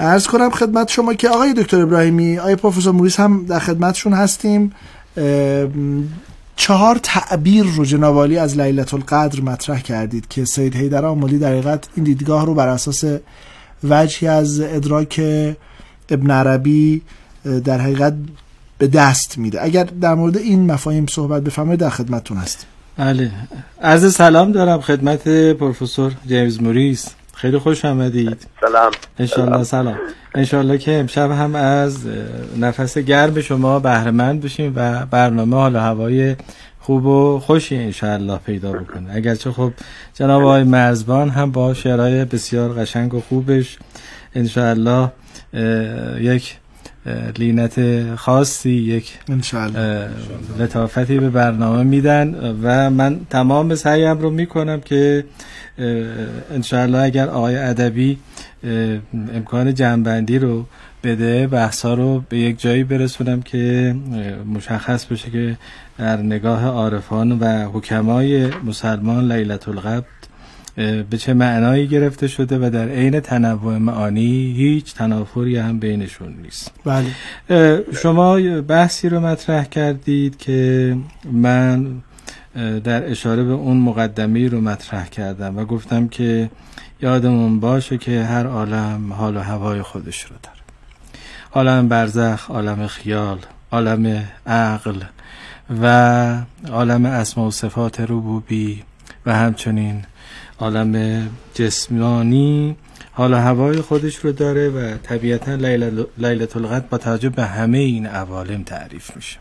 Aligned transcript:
ارز 0.00 0.26
کنم 0.26 0.50
خدمت 0.50 0.90
شما 0.90 1.14
که 1.14 1.28
آقای 1.28 1.52
دکتر 1.52 1.82
ابراهیمی 1.82 2.38
آقای 2.38 2.56
پروفسور 2.56 2.92
موریس 2.92 3.20
هم 3.20 3.46
در 3.46 3.58
خدمتشون 3.58 4.12
هستیم. 4.12 4.72
چهار 6.56 7.00
تعبیر 7.02 7.64
رو 7.64 7.84
جنابالی 7.84 8.38
از 8.38 8.58
لیلت 8.58 8.94
القدر 8.94 9.40
مطرح 9.40 9.80
کردید 9.80 10.28
که 10.28 10.44
سید 10.44 10.76
حیدر 10.76 11.04
آملی 11.04 11.38
در 11.38 11.48
حقیقت 11.48 11.88
این 11.94 12.04
دیدگاه 12.04 12.46
رو 12.46 12.54
بر 12.54 12.68
اساس 12.68 13.04
وجهی 13.84 14.28
از 14.28 14.60
ادراک 14.60 15.20
ابن 16.10 16.30
عربی 16.30 17.02
در 17.64 17.80
حقیقت 17.80 18.14
به 18.78 18.86
دست 18.86 19.38
میده. 19.38 19.64
اگر 19.64 19.84
در 19.84 20.14
مورد 20.14 20.36
این 20.36 20.72
مفاهیم 20.72 21.06
صحبت 21.06 21.42
بفرمایید 21.42 21.80
در 21.80 21.90
خدمتتون 21.90 22.36
هستیم. 22.36 22.68
بله. 22.96 23.30
عرض 23.82 24.14
سلام 24.14 24.52
دارم 24.52 24.80
خدمت 24.80 25.28
پروفسور 25.52 26.12
جیمز 26.26 26.62
موریس. 26.62 27.06
خیلی 27.40 27.58
خوش 27.58 27.84
آمدید. 27.84 28.46
سلام. 28.60 28.92
انشالله 29.18 29.64
سلام. 29.64 29.98
انشالله 30.34 30.78
که 30.78 30.92
امشب 30.92 31.30
هم 31.30 31.54
از 31.54 31.98
نفس 32.58 32.98
گرم 32.98 33.40
شما 33.40 33.78
بهرمند 33.78 34.40
بشیم 34.40 34.72
و 34.76 35.06
برنامه 35.06 35.56
حال 35.56 35.76
هوای 35.76 36.36
خوب 36.80 37.06
و 37.06 37.40
خوشی 37.40 37.76
انشالله 37.76 38.38
پیدا 38.38 38.72
بکنه. 38.72 39.14
اگرچه 39.14 39.52
خب 39.52 39.72
جناب 40.14 40.42
آقای 40.42 40.62
مرزبان 40.62 41.30
هم 41.30 41.50
با 41.50 41.74
شعرهای 41.74 42.24
بسیار 42.24 42.72
قشنگ 42.72 43.14
و 43.14 43.20
خوبش 43.20 43.78
انشالله 44.34 45.12
یک 46.20 46.56
لینت 47.38 48.04
خاصی 48.14 48.70
یک 48.70 49.18
لطافتی 50.58 51.18
به 51.18 51.30
برنامه 51.30 51.82
میدن 51.82 52.34
و 52.62 52.90
من 52.90 53.20
تمام 53.30 53.74
سعیم 53.74 54.18
رو 54.18 54.30
می‌کنم 54.30 54.80
که 54.80 55.24
انشاءالله 56.50 56.98
اگر 56.98 57.28
آقای 57.28 57.56
ادبی 57.56 58.18
امکان 59.34 59.74
جنبندی 59.74 60.38
رو 60.38 60.66
بده 61.04 61.46
بحثا 61.46 61.94
رو 61.94 62.24
به 62.28 62.38
یک 62.38 62.60
جایی 62.60 62.84
برسونم 62.84 63.42
که 63.42 63.94
مشخص 64.54 65.04
بشه 65.04 65.30
که 65.30 65.56
در 65.98 66.16
نگاه 66.16 66.66
عارفان 66.66 67.38
و 67.38 67.70
حکمای 67.72 68.46
مسلمان 68.64 69.32
لیلت 69.32 69.68
القبر 69.68 70.06
به 71.10 71.16
چه 71.18 71.34
معنایی 71.34 71.86
گرفته 71.86 72.28
شده 72.28 72.66
و 72.66 72.70
در 72.70 72.88
عین 72.88 73.20
تنوع 73.20 73.78
معانی 73.78 74.54
هیچ 74.56 74.94
تنافری 74.94 75.56
هم 75.56 75.78
بینشون 75.78 76.34
نیست 76.42 76.72
بله. 76.84 77.84
شما 78.02 78.60
بحثی 78.60 79.08
رو 79.08 79.20
مطرح 79.20 79.64
کردید 79.64 80.36
که 80.36 80.96
من 81.32 81.86
در 82.84 83.10
اشاره 83.10 83.44
به 83.44 83.52
اون 83.52 83.76
مقدمی 83.76 84.48
رو 84.48 84.60
مطرح 84.60 85.08
کردم 85.08 85.58
و 85.58 85.64
گفتم 85.64 86.08
که 86.08 86.50
یادمون 87.02 87.60
باشه 87.60 87.98
که 87.98 88.22
هر 88.24 88.46
عالم 88.46 89.12
حال 89.12 89.36
و 89.36 89.40
هوای 89.40 89.82
خودش 89.82 90.22
رو 90.22 90.36
داره 90.42 90.56
عالم 91.52 91.88
برزخ 91.88 92.50
عالم 92.50 92.86
خیال 92.86 93.38
عالم 93.72 94.24
عقل 94.46 95.00
و 95.82 96.36
عالم 96.70 97.06
اسما 97.06 97.46
و 97.46 97.50
صفات 97.50 98.00
ربوبی 98.00 98.82
و 99.26 99.34
همچنین 99.34 100.02
عالم 100.60 101.26
جسمانی 101.54 102.76
حال 103.12 103.34
هوای 103.34 103.80
خودش 103.80 104.16
رو 104.16 104.32
داره 104.32 104.68
و 104.68 104.96
طبیعتا 104.96 105.54
لیلت 106.18 106.56
القدر 106.56 106.86
با 106.86 106.98
توجه 106.98 107.28
به 107.28 107.44
همه 107.44 107.78
این 107.78 108.06
عوالم 108.06 108.62
تعریف 108.62 109.16
میشه. 109.16 109.38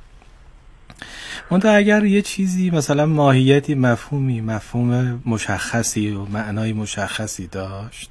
منتها 1.51 1.71
اگر 1.71 2.05
یه 2.05 2.21
چیزی 2.21 2.69
مثلا 2.69 3.05
ماهیتی 3.05 3.75
مفهومی 3.75 4.41
مفهوم 4.41 5.21
مشخصی 5.25 6.11
و 6.11 6.25
معنای 6.25 6.73
مشخصی 6.73 7.47
داشت 7.47 8.09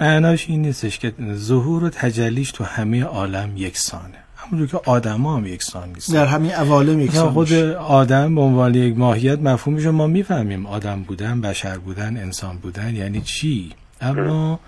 معناش 0.00 0.48
این 0.48 0.62
نیستش 0.62 0.98
که 0.98 1.12
ظهور 1.34 1.84
و 1.84 1.90
تجلیش 1.90 2.50
تو 2.50 2.64
همه 2.64 3.04
عالم 3.04 3.56
یکسانه. 3.56 4.18
همونجور 4.46 4.80
که 4.80 4.90
آدم 4.90 5.26
هم 5.26 5.46
یکسان 5.46 5.88
نیست 5.88 6.12
در 6.12 6.26
همین 6.26 6.50
عوالم 6.50 7.00
یکسان 7.00 7.32
خود 7.32 7.52
آدم 7.78 8.34
به 8.34 8.40
عنوان 8.40 8.74
یک 8.74 8.98
ماهیت 8.98 9.38
مفهومش 9.38 9.84
ما 9.86 10.06
می‌فهمیم 10.06 10.66
آدم 10.66 11.02
بودن 11.02 11.40
بشر 11.40 11.78
بودن 11.78 12.16
انسان 12.16 12.56
بودن 12.56 12.96
یعنی 12.96 13.20
چی. 13.20 13.72
اما 14.00 14.60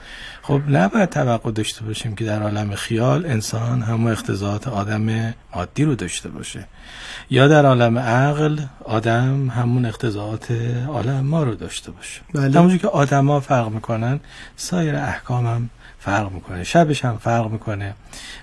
خب 0.43 0.61
نباید 0.69 1.09
توقع 1.09 1.51
داشته 1.51 1.85
باشیم 1.85 2.15
که 2.15 2.25
در 2.25 2.43
عالم 2.43 2.75
خیال 2.75 3.27
انسان 3.27 3.83
همون 3.83 4.13
اختزاعات 4.13 4.69
آدم 4.69 5.35
عادی 5.53 5.85
رو 5.85 5.95
داشته 5.95 6.29
باشه. 6.29 6.67
یا 7.31 7.49
در 7.49 7.67
عالم 7.67 7.99
عقل 7.99 8.59
آدم 8.85 9.49
همون 9.49 9.87
اختزاعات 9.87 10.51
عالم 10.89 11.21
ما 11.21 11.43
رو 11.43 11.55
داشته 11.55 11.91
باشه. 11.91 12.21
بله. 12.35 12.59
همونجور 12.59 12.79
که 12.79 12.89
آدم 12.89 13.31
ها 13.31 13.41
فرق 13.41 13.69
می‌کنن 13.69 14.21
سایر 14.57 14.97
احکام 14.97 15.47
هم 15.47 15.71
فرق 16.05 16.33
می‌کنه 16.33 16.65
شبش 16.65 17.05
هم 17.05 17.19
فرق 17.19 17.51
می‌کنه 17.51 17.95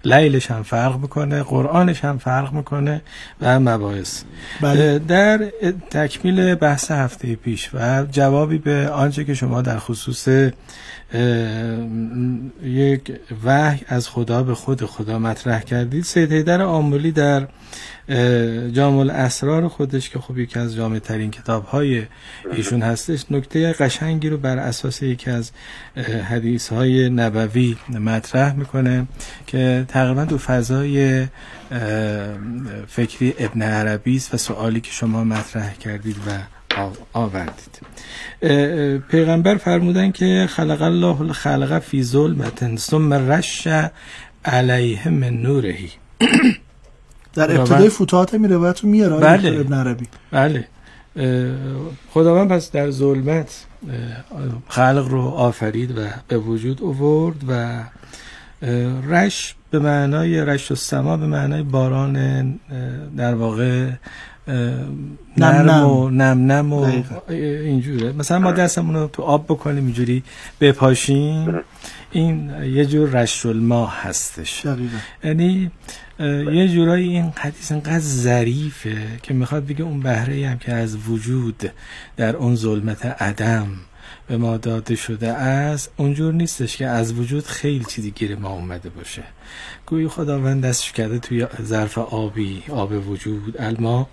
لیلش 0.06 0.52
هم 0.52 0.64
فرق 0.64 0.96
می‌کنه 0.96 1.44
قرآنش 1.44 2.06
هم 2.06 2.18
فرق 2.18 2.54
می‌کنه 2.54 3.02
و 3.42 3.60
مباحث 3.60 4.24
بله. 4.62 5.00
در 5.00 5.38
تکمیل 5.90 6.56
بحث 6.56 6.92
هفته 6.92 7.36
پیش 7.36 7.70
و 7.74 8.06
جوابی 8.12 8.58
به 8.58 8.90
آنچه 8.90 9.24
که 9.24 9.34
شما 9.34 9.62
در 9.62 9.80
خصوص 9.80 10.52
یک 12.64 13.12
وحی 13.44 13.82
از 13.88 14.10
خدا 14.10 14.44
به 14.44 14.56
خود 14.56 14.86
خدا 14.86 15.20
مطرح 15.20 15.62
کردید. 15.62 16.04
سید 16.04 16.34
حیدر 16.34 16.62
آمولی 16.62 17.12
در 17.12 17.48
جامع 18.72 19.14
اسرار 19.14 19.68
خودش 19.68 20.10
که 20.10 20.20
خب 20.20 20.38
یکی 20.38 20.60
از 20.60 20.76
جامع 20.76 21.00
ترین 21.00 21.32
کتاب 21.32 21.66
های 21.66 22.04
ایشون 22.52 22.82
هستش 22.82 23.26
نکته 23.32 23.74
قشنگی 23.74 24.30
رو 24.30 24.38
بر 24.38 24.58
اساس 24.58 25.02
یکی 25.02 25.30
از 25.30 25.52
حدیث 26.30 26.70
های 26.70 27.10
نبوی 27.10 27.78
مطرح 27.90 28.54
می‌کنه 28.56 29.08
که 29.48 29.86
تقریبا 29.88 30.26
تو 30.26 30.38
فضای 30.38 31.28
فکری 32.88 33.34
ابن 33.40 33.62
عربی 33.62 34.16
است 34.16 34.34
و 34.34 34.38
سوالی 34.38 34.82
که 34.82 34.92
شما 34.92 35.24
مطرح 35.24 35.74
کردید 35.74 36.18
و 36.28 36.61
آوردید. 37.14 37.82
پیغمبر 39.10 39.56
فرمودن 39.56 40.12
که 40.12 40.48
خلق 40.50 40.82
الله 40.82 41.22
الخلق 41.22 41.80
فی 41.80 42.04
ظلمت 42.04 42.76
ثم 42.76 43.14
رش 43.14 43.68
علیه 44.46 45.10
من 45.10 45.34
نورهی 45.34 45.90
در 47.36 47.60
ابتدای 47.60 47.90
فتوحات 47.90 48.34
می 48.34 48.48
روایت 48.48 48.80
رو 48.80 48.90
میاره 48.90 49.18
بله. 49.18 49.60
ابن 49.60 49.74
عربی. 49.74 50.08
بله. 50.32 50.68
خداوند 52.14 52.50
پس 52.50 52.72
در 52.72 52.92
ظلمت 52.92 53.66
خلق 54.68 55.08
رو 55.10 55.22
آفرید 55.22 55.98
و 55.98 56.02
به 56.28 56.38
وجود 56.38 56.82
اوورد 56.82 57.36
و 57.48 57.84
رش 59.08 59.56
به 59.72 59.80
معنای 59.80 60.42
رش 60.46 60.72
و 60.72 60.76
سما 60.76 61.18
به 61.18 61.28
معنای 61.28 61.64
باران 61.64 62.60
در 63.18 63.36
واقع 63.36 63.90
نرم 65.38 65.88
و 65.88 66.10
نم 66.10 66.52
نم 66.52 66.74
و 66.74 67.04
اینجوره. 67.30 68.12
مثلا 68.12 68.40
ما 68.40 68.52
دستمون 68.52 68.96
رو 68.96 69.08
تو 69.08 69.24
آب 69.24 69.46
بکنیم 69.46 69.86
اینجوری 69.86 70.24
بپاشیم. 70.62 71.60
این 72.12 72.52
یه 72.64 72.86
جور 72.86 73.10
رش 73.10 73.46
الماه 73.46 74.02
هستش 74.02 74.66
یعنی 75.24 75.72
یه 76.54 76.68
جورایی 76.68 77.10
این 77.10 77.34
حدیث 77.36 77.72
انقدر 77.72 78.00
ظریفه 78.00 78.98
که 79.24 79.34
می‌خواد 79.34 79.66
بگه 79.66 79.84
اون 79.84 80.00
بهره 80.00 80.48
هم 80.48 80.58
که 80.58 80.74
از 80.74 81.10
وجود 81.10 81.72
در 82.18 82.36
اون 82.36 82.56
ظلمت 82.56 83.06
عدم 83.06 83.68
به 84.28 84.38
ما 84.38 84.58
داده 84.58 84.96
شده 84.96 85.28
است 85.28 85.92
اونجور 85.98 86.34
نیستش 86.34 86.78
که 86.78 86.88
از 86.88 87.14
وجود 87.14 87.46
خیلی 87.46 87.86
چیزی 87.86 88.12
گیر 88.12 88.36
ما 88.36 88.50
اومده 88.50 88.90
باشه. 88.90 89.24
گویی 89.86 90.08
خداوند 90.08 90.66
دستش 90.66 90.92
کرده 90.92 91.20
توی 91.20 91.48
ظرف 91.62 91.98
آبی 91.98 92.64
آب 92.70 93.10
وجود. 93.10 93.56
الما 93.60 94.10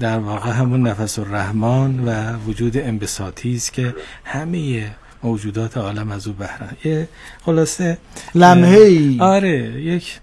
در 0.00 0.18
واقع 0.18 0.50
همون 0.50 0.86
نفس 0.86 1.18
الرحمن 1.18 1.98
و 1.98 2.36
وجود 2.36 2.76
انبساطی 2.76 3.54
است 3.54 3.72
که 3.72 3.94
همه 4.24 4.90
موجودات 5.22 5.76
عالم 5.76 6.10
از 6.10 6.26
او 6.26 6.32
بهره 6.32 6.68
یه 6.84 7.08
خلاصه 7.44 7.98
لمحه 8.34 9.16
آره 9.20 9.82
یک 9.82 10.20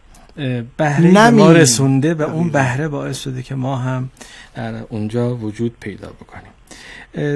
بهره 0.78 1.30
ما 1.30 1.52
رسونده 1.52 2.13
و 2.13 2.22
اون 2.22 2.50
بهره 2.50 2.88
باعث 2.88 3.19
شده 3.19 3.44
که 3.44 3.56
ما 3.56 3.75
هم 3.75 4.10
در 4.56 4.74
اونجا 4.90 5.36
وجود 5.36 5.75
پیدا 5.80 6.07
بکنیم. 6.07 6.52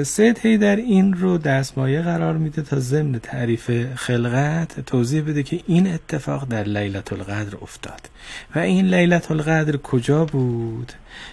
سید 0.04 0.38
هی 0.38 0.58
در 0.58 0.76
این 0.76 1.12
رو 1.12 1.38
دستمایه 1.38 2.02
قرار 2.02 2.36
میده 2.36 2.62
تا 2.62 2.80
ضمن 2.80 3.18
تعریف 3.18 3.70
خلقت 3.94 4.80
توضیح 4.80 5.22
بده 5.22 5.42
که 5.42 5.60
این 5.66 5.94
اتفاق 5.94 6.48
در 6.48 6.64
لیلت 6.64 7.12
القدر 7.12 7.56
افتاد. 7.62 8.08
و 8.54 8.58
این 8.58 8.86
لیلت 8.94 9.30
القدر 9.30 9.76
کجا 9.76 10.24
بود؟ 10.24 10.92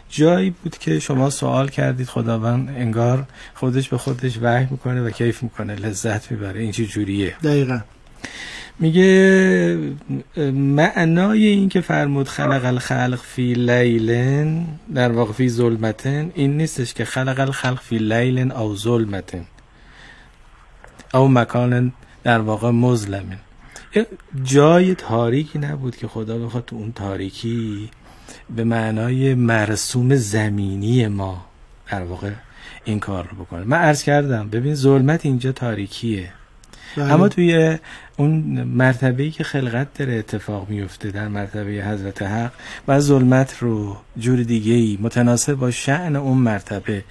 جایی 0.10 0.50
بود 0.50 0.78
که 0.78 1.00
شما 1.00 1.30
سوال 1.30 1.70
کردید 1.70 2.08
خداوند 2.08 2.70
انگار 2.70 3.26
خودش 3.54 3.90
به 3.90 3.98
خودش 3.98 4.40
وحی 4.42 4.68
می‌کنه 4.72 5.02
و 5.02 5.10
کیف 5.10 5.44
می‌کنه 5.44 5.76
لذت 5.76 6.32
می‌بره. 6.32 6.62
این 6.62 6.72
چه 6.72 6.86
جوریه؟ 6.86 7.36
دقیقا. 7.44 7.80
میگه 8.80 9.78
معنای 10.54 11.46
این 11.46 11.70
که 11.70 11.82
فرمود 11.82 12.28
خلق 12.28 12.66
الخلق 12.66 13.20
فی 13.20 13.54
لیلن 13.54 14.66
در 14.96 15.12
واقع 15.12 15.34
فی 15.34 15.50
ظلمتن 15.50 16.32
این 16.36 16.58
نیستش 16.58 16.94
که 16.94 17.06
خلق 17.06 17.40
الخلق 17.40 17.82
فی 17.82 17.98
لیلن 17.98 18.52
او 18.52 18.76
ظلمتن. 18.76 19.46
او 21.14 21.28
مکان 21.28 21.94
در 22.24 22.40
واقع 22.40 22.70
مظلمن. 22.70 23.38
جای 24.44 24.96
تاریکی 24.96 25.60
نبود 25.60 25.96
که 25.96 26.08
خدا 26.08 26.38
بخواد 26.38 26.66
تو 26.66 26.76
اون 26.76 26.92
تاریکی 26.92 27.90
به 28.56 28.64
معنای 28.64 29.34
مرسوم 29.34 30.16
زمینی 30.16 31.08
ما 31.08 31.46
در 31.92 32.04
واقع 32.04 32.32
این 32.86 33.00
کار 33.00 33.28
رو 33.32 33.46
بکنه. 33.46 33.64
من 33.64 33.78
عرض 33.78 34.04
کردم 34.04 34.50
ببین 34.50 34.76
ظلمت 34.76 35.26
اینجا 35.26 35.52
تاریکیه. 35.52 36.34
بله. 36.98 37.14
اما 37.14 37.30
توی 37.30 37.78
اون 38.18 38.64
مرتبه 38.64 39.30
که 39.30 39.44
خلقت 39.44 39.88
داره 40.00 40.14
اتفاق 40.14 40.70
میفته 40.70 41.12
در 41.12 41.28
مرتبه 41.28 41.72
حضرت 41.72 42.22
حق 42.22 42.52
و 42.88 43.00
ظلمت 43.00 43.58
رو 43.60 43.98
جور 44.18 44.44
دیگه 44.44 44.74
ای 44.74 44.98
متناسب 45.02 45.54
با 45.54 45.72
شعن 45.72 46.16
اون 46.16 46.38
مرتبه 46.38 47.04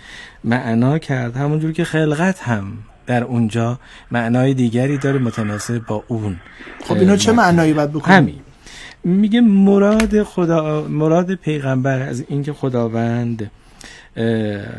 معنا 0.44 0.98
کرد 0.98 1.36
همونجور 1.36 1.72
که 1.72 1.84
خلقت 1.84 2.42
هم 2.42 2.72
در 3.06 3.24
اونجا 3.24 3.78
معنای 4.10 4.54
دیگری 4.54 4.98
داره 4.98 5.18
متناسب 5.18 5.86
با 5.86 6.04
اون 6.08 6.36
خب 6.84 6.94
اینو 6.94 7.16
چه 7.16 7.32
معنایی 7.32 7.72
باید 7.72 7.90
بکنیم؟ 7.90 8.16
همین. 8.16 8.40
میگه 9.04 9.40
مراد 9.40 10.22
خدا 10.22 10.86
مراد 10.88 11.34
پیغمبر 11.34 12.02
از 12.02 12.24
اینکه 12.28 12.52
خداوند 12.52 13.50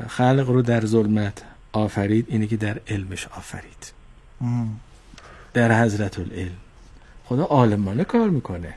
خلق 0.07 0.45
رو 0.47 0.61
در 0.61 0.85
ظلمت 0.85 1.43
آفرید 1.73 2.25
اینه 2.29 2.47
که 2.47 2.57
در 2.57 2.79
علمش 2.87 3.27
آفرید. 3.37 3.91
در 5.53 5.83
حضرت 5.83 6.19
العلم. 6.19 6.57
خدا 7.25 7.43
عالمانه 7.43 8.03
کار 8.03 8.29
می‌کنه. 8.29 8.73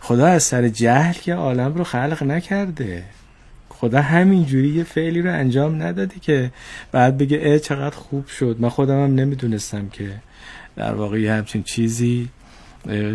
خدا 0.00 0.26
از 0.26 0.42
سر 0.42 0.68
جهل 0.68 1.12
که 1.12 1.34
عالم 1.34 1.74
رو 1.74 1.84
خلق 1.84 2.22
نکرده. 2.22 3.04
خدا 3.68 4.00
همینجوری 4.00 4.68
یه 4.68 4.84
فعلی 4.84 5.22
رو 5.22 5.32
انجام 5.32 5.82
ندادی 5.82 6.20
که 6.20 6.50
بعد 6.92 7.18
بگه 7.18 7.40
اه 7.42 7.58
چقدر 7.58 7.96
خوب 7.96 8.26
شد. 8.26 8.56
من 8.60 8.68
خودم 8.68 9.04
هم 9.04 9.14
نمی‌دونستم 9.14 9.88
که 9.88 10.10
در 10.76 10.94
واقع 10.94 11.26
همچین 11.26 11.62
چیزی 11.62 12.28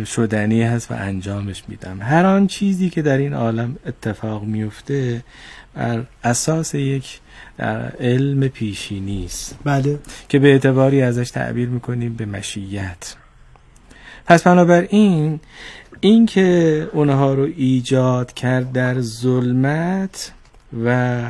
شدنی 0.04 0.62
هست 0.62 0.90
و 0.90 0.94
انجامش 0.94 1.62
میدم. 1.68 2.02
هر 2.02 2.26
آن 2.26 2.46
چیزی 2.46 2.90
که 2.90 3.02
در 3.02 3.18
این 3.18 3.34
عالم 3.34 3.76
اتفاق 3.86 4.44
میفته 4.44 5.24
بر 5.74 6.04
اساس 6.24 6.74
یک 6.74 7.20
در 7.58 7.92
علم 8.00 8.48
پیشینی 8.48 9.24
است 9.24 9.58
بله. 9.64 9.98
که 10.28 10.38
به 10.38 10.48
اعتباری 10.48 11.02
ازش 11.02 11.30
تعبیر 11.30 11.68
می‌کنیم 11.68 12.14
به 12.14 12.24
مشیت. 12.26 13.14
پس 14.26 14.42
بنابراین 14.42 15.40
این 16.00 16.26
که 16.26 16.88
اونها 16.92 17.34
رو 17.34 17.48
ایجاد 17.56 18.32
کرد 18.32 18.72
در 18.72 19.00
ظلمت 19.00 20.32
و 20.84 21.22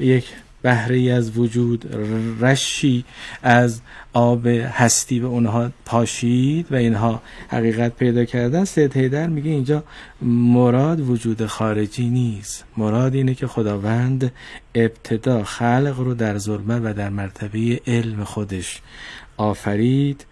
یک 0.00 0.24
بهره 0.62 1.12
از 1.12 1.38
وجود 1.38 1.96
رشی 2.40 3.04
از 3.42 3.80
آب 4.12 4.46
هستی 4.46 5.20
به 5.20 5.26
اونها 5.26 5.70
پاشید 5.84 6.72
و 6.72 6.74
اینها 6.74 7.22
حقیقت 7.48 7.96
پیدا 7.96 8.24
کردن. 8.24 8.64
سید 8.64 8.96
هیدر 8.96 9.26
میگه 9.26 9.50
اینجا 9.50 9.84
مراد 10.22 11.10
وجود 11.10 11.46
خارجی 11.46 12.10
نیست. 12.10 12.64
مراد 12.76 13.14
اینه 13.14 13.34
که 13.34 13.46
خداوند 13.46 14.32
ابتدا 14.74 15.44
خلق 15.44 15.94
رو 15.98 16.14
در 16.14 16.38
ظلمت 16.38 16.80
و 16.84 16.94
در 16.94 17.08
مرتبه 17.08 17.80
علم 17.86 18.24
خودش 18.24 18.80
آفرید 19.36 20.26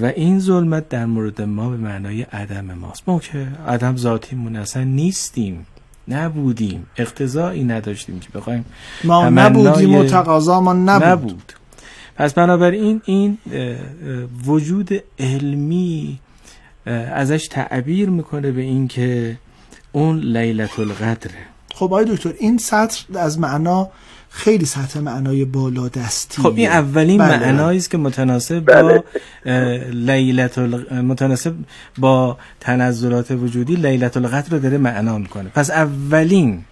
و 0.00 0.04
این 0.04 0.40
ظلمت 0.40 0.88
در 0.88 1.06
مورد 1.06 1.42
ما 1.42 1.70
به 1.70 1.76
معنای 1.76 2.22
عدم 2.22 2.74
ماست. 2.74 3.02
ما 3.06 3.18
که 3.18 3.48
عدم 3.66 3.96
ذاتیمون 3.96 4.56
اصلا 4.56 4.84
نیستیم. 4.84 5.66
نبودیم. 6.08 6.86
اقتضایی 6.96 7.64
نداشتیم 7.64 8.20
که 8.20 8.28
بخوایم 8.34 8.64
ما 9.04 9.28
نبودیم 9.28 9.94
و 9.94 10.04
تقاضا 10.04 10.60
ما 10.60 10.72
نبود. 10.72 11.08
نبود. 11.08 11.52
پس 12.16 12.34
بنابراین 12.34 13.02
این 13.04 13.38
وجود 14.46 14.90
علمی 15.18 16.18
ازش 16.86 17.48
تعبیر 17.48 18.10
می‌کنه 18.10 18.52
به 18.52 18.62
این 18.62 18.88
که 18.88 19.36
اون 19.92 20.18
لیلت 20.18 20.78
القدره 20.78 21.34
خب 21.74 21.84
آقای 21.84 22.04
دکتر 22.04 22.32
این 22.38 22.58
سطر 22.58 23.04
از 23.14 23.38
معنا 23.38 23.88
خیلی 24.36 24.64
سطح 24.64 25.00
معنای 25.00 25.44
بالا 25.44 25.88
دستی 25.88 26.42
خب 26.42 26.54
این 26.56 26.68
اولین 26.68 27.18
بله. 27.18 27.38
معنایی 27.38 27.78
است 27.78 27.90
که 27.90 27.98
متناسب 27.98 28.64
بله. 28.64 28.82
با 28.82 29.04
لیلت 29.90 30.58
متناسب 30.92 31.54
با 31.98 32.38
تنزلات 32.60 33.30
وجودی 33.30 33.76
لیلت 33.76 34.16
القدر 34.16 34.50
رو 34.50 34.58
داره 34.58 34.78
معنا 34.78 35.18
می‌کنه. 35.18 35.48
پس 35.48 35.70
اولین 35.70 36.64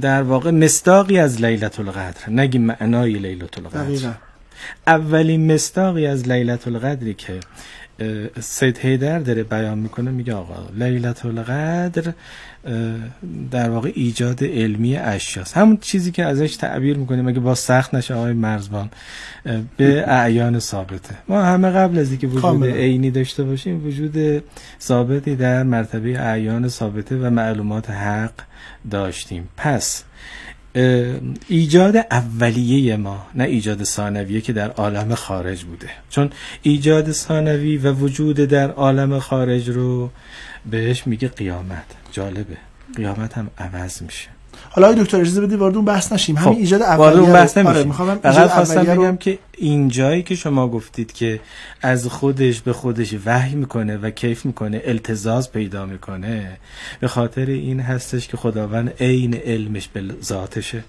در 0.00 0.22
واقع 0.22 0.50
مستاقی 0.50 1.18
از 1.18 1.42
لیلت 1.42 1.80
القدر. 1.80 2.30
نگیم 2.30 2.62
معنای 2.62 3.12
لیلت 3.12 3.58
القدر. 3.58 4.10
اولین 4.86 5.54
مستاقی 5.54 6.06
از 6.06 6.28
لیلت 6.28 6.68
القدری 6.68 7.14
که 7.14 7.40
سید 8.40 8.78
هیدر 8.78 9.18
داره 9.18 9.42
بیان 9.42 9.78
می‌کنه 9.78 10.10
میگه 10.10 10.34
آقا 10.34 10.68
لیلت 10.78 11.26
القدر 11.26 12.12
در 13.50 13.70
واقع 13.70 13.92
ایجاد 13.94 14.44
علمی 14.44 14.96
اشیاست. 14.96 15.56
همون 15.56 15.76
چیزی 15.76 16.10
که 16.10 16.24
ازش 16.24 16.56
تعبیر 16.56 16.96
می‌کنیم 16.96 17.24
مگه 17.24 17.40
با 17.40 17.54
سخت 17.54 17.94
نشه 17.94 18.14
آقای 18.14 18.32
مرزبان 18.32 18.90
به 19.76 20.04
اعیان 20.06 20.58
ثابته. 20.58 21.14
ما 21.28 21.42
همه 21.42 21.70
قبل 21.70 21.98
از 21.98 22.10
اینکه 22.10 22.26
وجود 22.26 22.64
عینی 22.64 23.10
داشته 23.10 23.44
باشیم 23.44 23.86
وجود 23.86 24.42
ثابتی 24.80 25.36
در 25.36 25.62
مرتبه 25.62 26.20
اعیان 26.20 26.68
ثابته 26.68 27.16
و 27.16 27.30
معلومات 27.30 27.90
حق 27.90 28.32
داشتیم. 28.90 29.48
پس 29.56 30.04
ایجاد 31.48 31.96
اولیه 31.96 32.96
ما 32.96 33.26
نه 33.34 33.44
ایجاد 33.44 33.84
ثانویه 33.84 34.40
که 34.40 34.52
در 34.52 34.70
عالم 34.70 35.14
خارج 35.14 35.64
بوده. 35.64 35.90
چون 36.10 36.30
ایجاد 36.62 37.12
ثانوی 37.12 37.76
و 37.76 37.92
وجود 37.92 38.36
در 38.36 38.70
عالم 38.70 39.18
خارج 39.18 39.70
رو 39.70 40.10
بهش 40.70 41.06
میگه 41.06 41.28
قیامت. 41.28 41.86
جالبه. 42.12 42.56
قیامت 42.96 43.38
هم 43.38 43.50
عوض 43.58 44.02
میشه. 44.02 44.37
حالا 44.84 45.02
دکتر 45.02 45.20
اجازه 45.20 45.40
بدید 45.40 45.58
وارد 45.58 45.76
اون 45.76 45.84
بحث 45.84 46.12
نشیم. 46.12 46.36
خب. 46.36 46.46
همین 46.46 46.58
ایجاد 46.58 46.82
اولیه 46.82 47.20
اون 47.20 47.32
بحث 47.32 47.58
نمیشیم. 47.58 47.92
آره 48.24 48.48
خواستم 48.48 48.82
بگم 48.84 49.16
که 49.16 49.38
این 49.58 49.88
جایی 49.88 50.22
که 50.22 50.34
شما 50.34 50.68
گفتید 50.68 51.12
که 51.12 51.40
از 51.82 52.06
خودش 52.06 52.60
به 52.60 52.72
خودش 52.72 53.14
وحی 53.26 53.54
می‌کنه 53.54 53.96
و 53.96 54.10
کیف 54.10 54.46
می‌کنه 54.46 54.82
التزاز 54.84 55.52
پیدا 55.52 55.86
می‌کنه 55.86 56.56
به 57.00 57.08
خاطر 57.08 57.46
این 57.46 57.80
هستش 57.80 58.28
که 58.28 58.36
خداوند 58.36 58.92
عین 59.00 59.34
علمش 59.34 59.88
به 59.88 60.02
ذاتشه. 60.24 60.84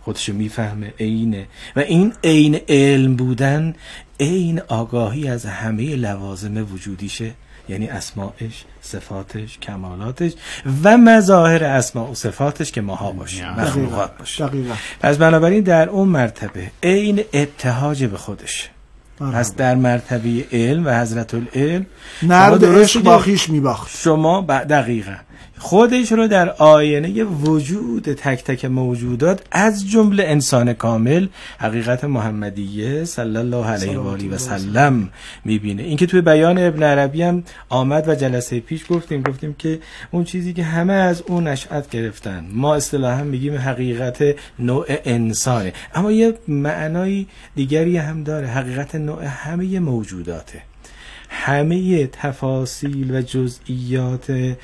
خودشو 0.00 0.32
می‌فهمه 0.32 0.92
عینه. 1.00 1.46
و 1.76 1.80
این 1.80 2.12
عین 2.24 2.60
علم 2.68 3.16
بودن 3.16 3.74
عین 4.20 4.60
آگاهی 4.68 5.28
از 5.28 5.46
همه 5.46 5.96
لوازم 5.96 6.66
وجودیشه. 6.72 7.30
یعنی 7.68 7.88
اسماعش 7.88 8.64
صفاتش 8.80 9.58
کمالاتش 9.58 10.32
و 10.84 10.96
مظاهر 10.96 11.64
اسماء 11.64 12.10
و 12.10 12.14
صفاتش 12.14 12.72
که 12.72 12.80
ماها 12.80 13.12
باشیم 13.12 13.48
مخلوقات 13.48 14.18
باشه. 14.18 14.48
پس 15.00 15.16
بنابراین 15.16 15.62
در 15.62 15.88
اون 15.88 16.08
مرتبه 16.08 16.70
عین 16.82 17.24
ابتهاج 17.32 18.04
به 18.04 18.16
خودش. 18.18 18.70
پس 19.32 19.54
در 19.54 19.74
مرتبه 19.74 20.44
علم 20.52 20.86
و 20.86 21.00
حضرت 21.00 21.34
العلم 21.34 21.86
نرد 22.22 22.64
عشق 22.64 23.02
باخیش 23.02 23.50
میباخت. 23.50 23.90
شما 23.98 24.40
دقیقا. 24.68 25.16
خودش 25.62 26.12
رو 26.12 26.28
در 26.28 26.50
آینه 26.50 27.24
وجود 27.24 28.02
تک 28.02 28.44
تک 28.44 28.64
موجودات 28.64 29.40
از 29.52 29.90
جمله 29.90 30.24
انسان 30.24 30.72
کامل 30.72 31.26
حقیقت 31.58 32.04
محمدیه 32.04 33.04
صلی 33.04 33.36
الله 33.36 33.66
علیه 33.66 33.98
و 33.98 34.08
آله 34.08 34.28
و 34.28 34.38
سلم 34.38 35.10
می‌بینه. 35.44 35.82
اینکه 35.82 36.06
توی 36.06 36.20
بیان 36.20 36.58
ابن 36.58 36.82
عربی 36.82 37.22
هم 37.22 37.44
آمد 37.68 38.08
و 38.08 38.14
جلسه 38.14 38.60
پیش 38.60 38.84
گفتیم 38.88 39.22
گفتیم 39.22 39.54
که 39.58 39.78
اون 40.10 40.24
چیزی 40.24 40.52
که 40.52 40.64
همه 40.64 40.92
از 40.92 41.22
اون 41.26 41.48
نشأت 41.48 41.90
گرفتن. 41.90 42.46
ما 42.52 42.74
اصطلاحا 42.74 43.24
میگیم 43.24 43.56
حقیقت 43.56 44.24
نوع 44.58 44.86
انسانه. 44.88 45.72
اما 45.94 46.12
یه 46.12 46.34
معنای 46.48 47.26
دیگری 47.54 47.96
هم 47.96 48.22
داره 48.22 48.46
حقیقت 48.46 48.94
نوع 48.94 49.24
همه 49.24 49.80
موجوداته. 49.80 50.71
همه 51.34 52.06
تفاصیل 52.06 53.14
و 53.14 53.22
جزئیات 53.22 54.56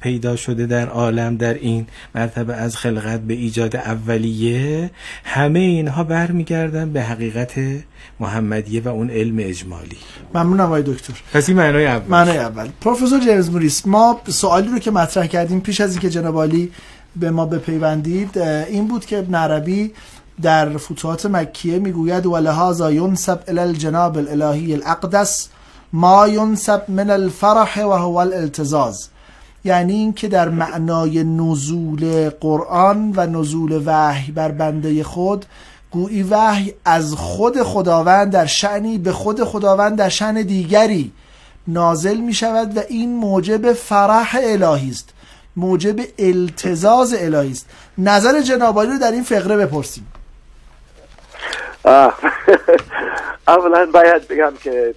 پیدا 0.00 0.36
شده 0.36 0.66
در 0.66 0.88
عالم 0.88 1.36
در 1.36 1.54
این 1.54 1.86
مرتبه 2.14 2.54
از 2.54 2.76
خلقت 2.76 3.20
به 3.20 3.34
ایجاد 3.34 3.76
اولیه. 3.76 4.90
همه 5.24 5.58
اینها 5.58 6.04
برمیگردن 6.04 6.92
به 6.92 7.02
حقیقت 7.02 7.54
محمدیه 8.20 8.82
و 8.82 8.88
اون 8.88 9.10
علم 9.10 9.36
اجمالی. 9.40 9.96
ممنون 10.34 10.60
آقای 10.60 10.82
دکتر. 10.82 11.14
پس 11.32 11.48
این 11.48 11.58
معنای 11.58 11.86
اول. 11.86 12.08
معنای 12.08 12.38
اول. 12.38 12.68
پروفسور 12.80 13.20
جیمز 13.20 13.50
موریس 13.50 13.86
ما 13.86 14.20
سوالی 14.28 14.68
رو 14.68 14.78
که 14.78 14.90
مطرح 14.90 15.26
کردیم 15.26 15.60
پیش 15.60 15.80
از 15.80 15.90
اینکه 15.90 16.10
جناب 16.10 16.46
به 17.16 17.30
ما 17.30 17.46
بپیوندید 17.46 18.38
این 18.38 18.88
بود 18.88 19.06
که 19.06 19.18
ابن 19.18 19.34
عربی 19.34 19.92
در 20.42 20.76
فتوحات 20.76 21.26
مکیه 21.26 21.78
می‌گوید 21.78 22.26
ولهذا 22.26 22.92
ینسب 22.92 23.40
الی 23.48 23.58
الجناب 23.58 24.16
الالهی 24.16 24.72
الاقدس 24.72 25.48
ما 25.92 26.28
ینسب 26.28 26.82
من 26.88 27.10
الفرح 27.10 27.84
و 27.84 27.92
هو 27.92 28.16
الالتزاز. 28.16 29.08
یعنی 29.64 29.92
اینکه 29.92 30.28
در 30.28 30.48
معنای 30.48 31.24
نزول 31.24 32.30
قرآن 32.30 33.12
و 33.16 33.26
نزول 33.26 33.82
وحی 33.86 34.32
بر 34.32 34.50
بنده 34.50 35.04
خود 35.04 35.46
گویی 35.90 36.22
وحی 36.22 36.74
از 36.84 37.14
خود 37.14 37.62
خداوند 37.62 38.32
در 38.32 38.46
شعنی 38.46 38.98
به 38.98 39.12
خود 39.12 39.44
خداوند 39.44 39.98
در 39.98 40.08
شعن 40.08 40.42
دیگری 40.42 41.12
نازل 41.68 42.16
می 42.16 42.34
شود 42.34 42.76
و 42.76 42.80
این 42.88 43.16
موجب 43.16 43.72
فرح 43.72 44.36
الهی 44.42 44.90
است 44.90 45.08
موجب 45.56 46.00
التزاز 46.18 47.14
الهی 47.18 47.50
است. 47.50 47.66
نظر 47.98 48.40
جنابالی 48.40 48.90
رو 48.90 48.98
در 48.98 49.12
این 49.12 49.22
فقره 49.22 49.56
بپرسیم. 49.56 50.06
اولا 53.48 53.86
باید 53.94 54.28
بگم 54.28 54.52
که 54.62 54.94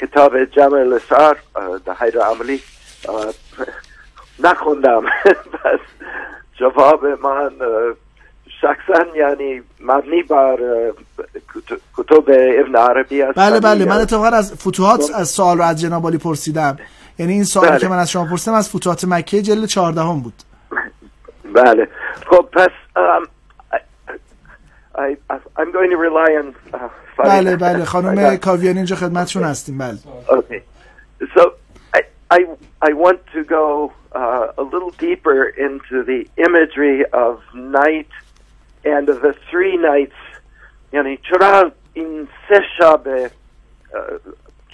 کتاب 0.00 0.44
جمع 0.44 0.82
لسار 0.82 1.38
در 1.86 1.94
حیر 1.94 2.18
عملی 2.20 2.60
نخوندم. 4.38 5.02
پس 5.64 5.80
جواب 6.60 7.06
من 7.06 7.50
شخصا 8.60 9.04
یعنی 9.16 9.62
مبنی 9.80 10.22
بر 10.22 10.56
کتب 11.96 12.24
ابن 12.60 12.76
عربی 12.76 13.22
است. 13.22 13.38
بله 13.38 13.60
بله 13.60 13.84
من 13.84 14.00
اتفاقا 14.00 14.28
از 14.28 14.54
فتوحات 14.54 15.10
از 15.14 15.28
سوال 15.28 15.58
رو 15.58 15.64
از 15.64 15.80
جناب 15.80 16.16
پرسیدم. 16.16 16.78
یعنی 17.18 17.32
این 17.32 17.44
سوالی 17.44 17.70
بله. 17.70 17.78
که 17.78 17.88
من 17.88 17.98
از 17.98 18.10
شما 18.10 18.24
پرسیدم 18.24 18.56
از 18.56 18.68
فتوحات 18.68 19.04
مکه 19.04 19.42
جلد 19.42 19.66
14 19.66 20.00
هم 20.00 20.20
بود. 20.20 20.34
بله. 21.54 21.88
خب 22.30 22.48
پس 22.52 22.70
I, 25.06 25.16
I'm 25.56 25.70
going 25.72 25.90
to 25.90 25.96
rely 25.96 26.30
on 26.40 26.46
uh, 26.74 26.90
بله 27.18 27.56
بله. 27.56 27.84
خانم 27.84 28.36
کاویانی 28.36 28.78
اینجا 28.78 28.96
خدمتشون 28.96 29.44
هستیم. 29.44 29.78
بله. 29.78 29.98
Okay. 30.28 30.62
So 31.34 31.52
I, 31.94 32.00
I, 32.30 32.40
I 32.82 32.92
want 32.92 33.20
to 33.34 33.44
go 33.44 33.92
uh, 34.14 34.62
a 34.62 34.62
little 34.62 34.90
deeper 34.90 35.40
into 35.66 35.96
the 36.10 36.20
imagery 36.46 37.04
of 37.12 37.42
night 37.54 38.12
and 38.84 39.08
of 39.08 39.20
the 39.22 39.34
three 39.50 39.76
nights. 39.76 40.16
یعنی 40.92 41.16
چرا 41.16 41.72
این 41.94 42.28
سه 42.48 42.62
شب 42.78 43.30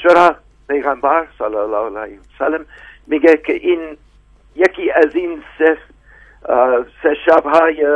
چرا 0.03 0.37
پیغمبر 0.69 1.27
صلی 1.39 1.57
الله 1.57 1.99
علیه 1.99 2.19
وسلم 2.37 2.67
میگه 3.07 3.37
که 3.37 3.53
این 3.53 3.97
یکی 4.57 4.91
از 4.91 5.15
این 5.15 5.43
سه 5.59 5.77
سه 7.03 7.15
شب 7.27 7.45
های 7.45 7.87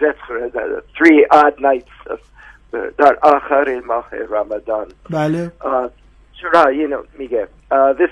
Zetzre, 0.00 0.52
the 0.52 0.84
three 0.96 1.26
odd 1.30 1.60
nights 1.60 1.90
of 2.06 2.20
Dar 2.70 3.16
Achari 3.22 3.84
Mahe 3.84 4.28
Ramadan. 4.28 4.92
Vale. 5.08 5.52
Uh, 5.60 5.88
you 6.68 6.86
know, 6.86 7.04
Miguel, 7.18 7.48
uh, 7.70 7.92
this, 7.94 8.10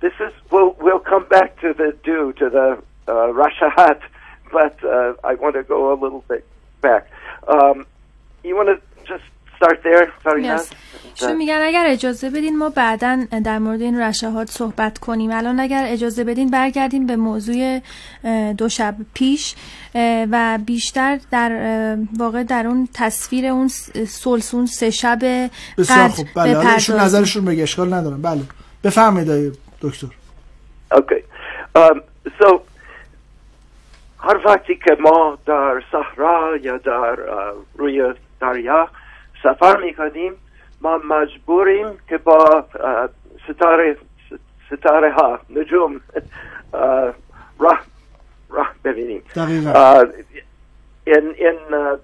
this 0.00 0.12
is, 0.20 0.32
we'll, 0.50 0.76
we'll 0.80 0.98
come 0.98 1.26
back 1.28 1.58
to 1.60 1.72
the 1.72 1.96
due, 2.04 2.32
to 2.34 2.50
the 2.50 2.82
uh, 3.06 3.32
but 4.52 4.84
uh, 4.84 5.14
I 5.24 5.34
want 5.34 5.54
to 5.56 5.62
go 5.62 5.92
a 5.92 5.96
little 6.00 6.24
bit 6.28 6.46
back. 6.80 7.10
Um, 7.48 7.86
you 8.42 8.54
want 8.54 8.68
to 8.68 9.04
just 9.04 9.24
yes. 9.64 10.74
چون 11.14 11.36
میگن 11.36 11.60
اگر 11.62 11.84
اجازه 11.86 12.30
بدین 12.30 12.58
ما 12.58 12.68
بعدا 12.68 13.26
در 13.44 13.58
مورد 13.58 13.82
این 13.82 14.00
رشاهات 14.00 14.50
صحبت 14.50 14.98
کنیم. 14.98 15.30
الان 15.30 15.60
اگر 15.60 15.84
اجازه 15.88 16.24
بدین 16.24 16.50
برگردیم 16.50 17.06
به 17.06 17.16
موضوع 17.16 17.80
دو 18.58 18.68
شب 18.68 18.94
پیش 19.14 19.54
و 20.30 20.58
بیشتر 20.66 21.18
در 21.30 21.96
واقع 22.18 22.42
در 22.42 22.66
اون 22.66 22.88
تصویر 22.94 23.46
اون 23.46 23.68
سلسون 24.08 24.66
سه 24.66 24.90
شب 24.90 25.18
بسیار 25.78 26.08
خوب. 26.08 26.26
بله 26.36 26.76
نظرشون 26.90 27.44
بگه. 27.44 27.62
اشکال 27.62 27.94
ندارم 27.94 28.22
بله. 28.22 28.40
بفرمایید 28.84 29.58
دکتر. 29.82 30.06
اوکی 30.92 31.24
سو 32.38 32.60
هر 34.18 34.40
وقتی 34.46 34.74
که 34.84 34.96
ما 35.00 35.38
در 35.46 35.82
صحرا 35.92 36.56
یا 36.56 36.78
در 36.78 37.16
روی 37.74 38.14
دریا 38.40 38.88
سفر 39.43 39.77
میکنیم 39.77 40.33
ما 40.81 40.97
مجبوریم 40.97 41.97
که 42.09 42.17
با 42.17 42.65
ستاره 43.47 43.97
ستاره 44.67 45.11
ها 45.11 45.39
نجوم 45.49 46.01
راه 47.59 47.81
راه 48.49 48.73
ببینیم 48.83 49.21
in 51.07 51.33
in 51.47 51.59
uh, 51.73 51.97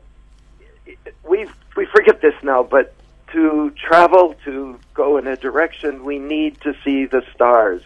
we 1.31 1.39
we 1.77 1.85
forget 1.95 2.17
this 2.21 2.37
now 2.43 2.63
but 2.63 2.95
to 3.35 3.71
travel, 3.71 4.35
to 4.45 4.79
go 4.93 5.17
in 5.17 5.27
a 5.27 5.35
direction, 5.35 6.05
we 6.05 6.19
need 6.19 6.59
to 6.61 6.73
see 6.83 7.05
the 7.05 7.21
stars. 7.33 7.81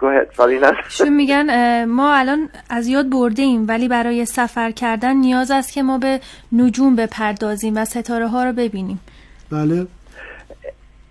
Go 0.00 0.06
ahead, 0.06 0.32
Farina. 0.32 0.72
شو 0.88 1.04
میگن 1.04 1.84
ما 1.84 2.14
الان 2.14 2.48
از 2.70 2.86
یاد 2.86 3.10
برده 3.10 3.42
ایم 3.42 3.64
ولی 3.68 3.88
برای 3.88 4.24
سفر 4.24 4.70
کردن 4.70 5.16
نیاز 5.16 5.50
است 5.50 5.72
که 5.72 5.82
ما 5.82 5.98
به 5.98 6.20
نجوم 6.52 6.96
بپردازیم 6.96 7.76
و 7.76 7.84
ستاره 7.84 8.28
ها 8.28 8.44
رو 8.44 8.52
ببینیم. 8.52 9.00
بله. 9.50 9.86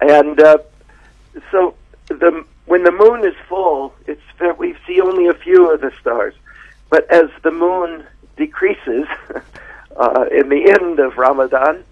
And 0.01 0.39
uh, 0.39 0.57
so 1.51 1.73
the 2.07 2.31
when 2.65 2.83
the 2.83 2.91
moon 2.91 3.19
is 3.25 3.35
full, 3.49 3.93
it's 4.07 4.27
we 4.57 4.75
see 4.85 5.01
only 5.01 5.27
a 5.27 5.33
few 5.33 5.71
of 5.73 5.81
the 5.81 5.91
stars. 6.01 6.35
But 6.89 7.03
as 7.11 7.29
the 7.43 7.51
moon 7.51 8.03
decreases 8.37 9.05
uh, 10.03 10.25
in 10.39 10.49
the 10.49 10.63
end 10.77 10.99
of 10.99 11.17
Ramadan, 11.17 11.83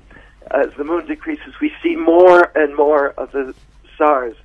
as 0.52 0.70
the 0.78 0.86
moon 0.92 1.06
decreases, 1.06 1.54
we 1.62 1.70
see 1.84 1.96
more 1.96 2.42
and 2.62 2.70
more 2.76 3.06
of 3.22 3.28
the 3.32 3.54
stars. 3.96 4.36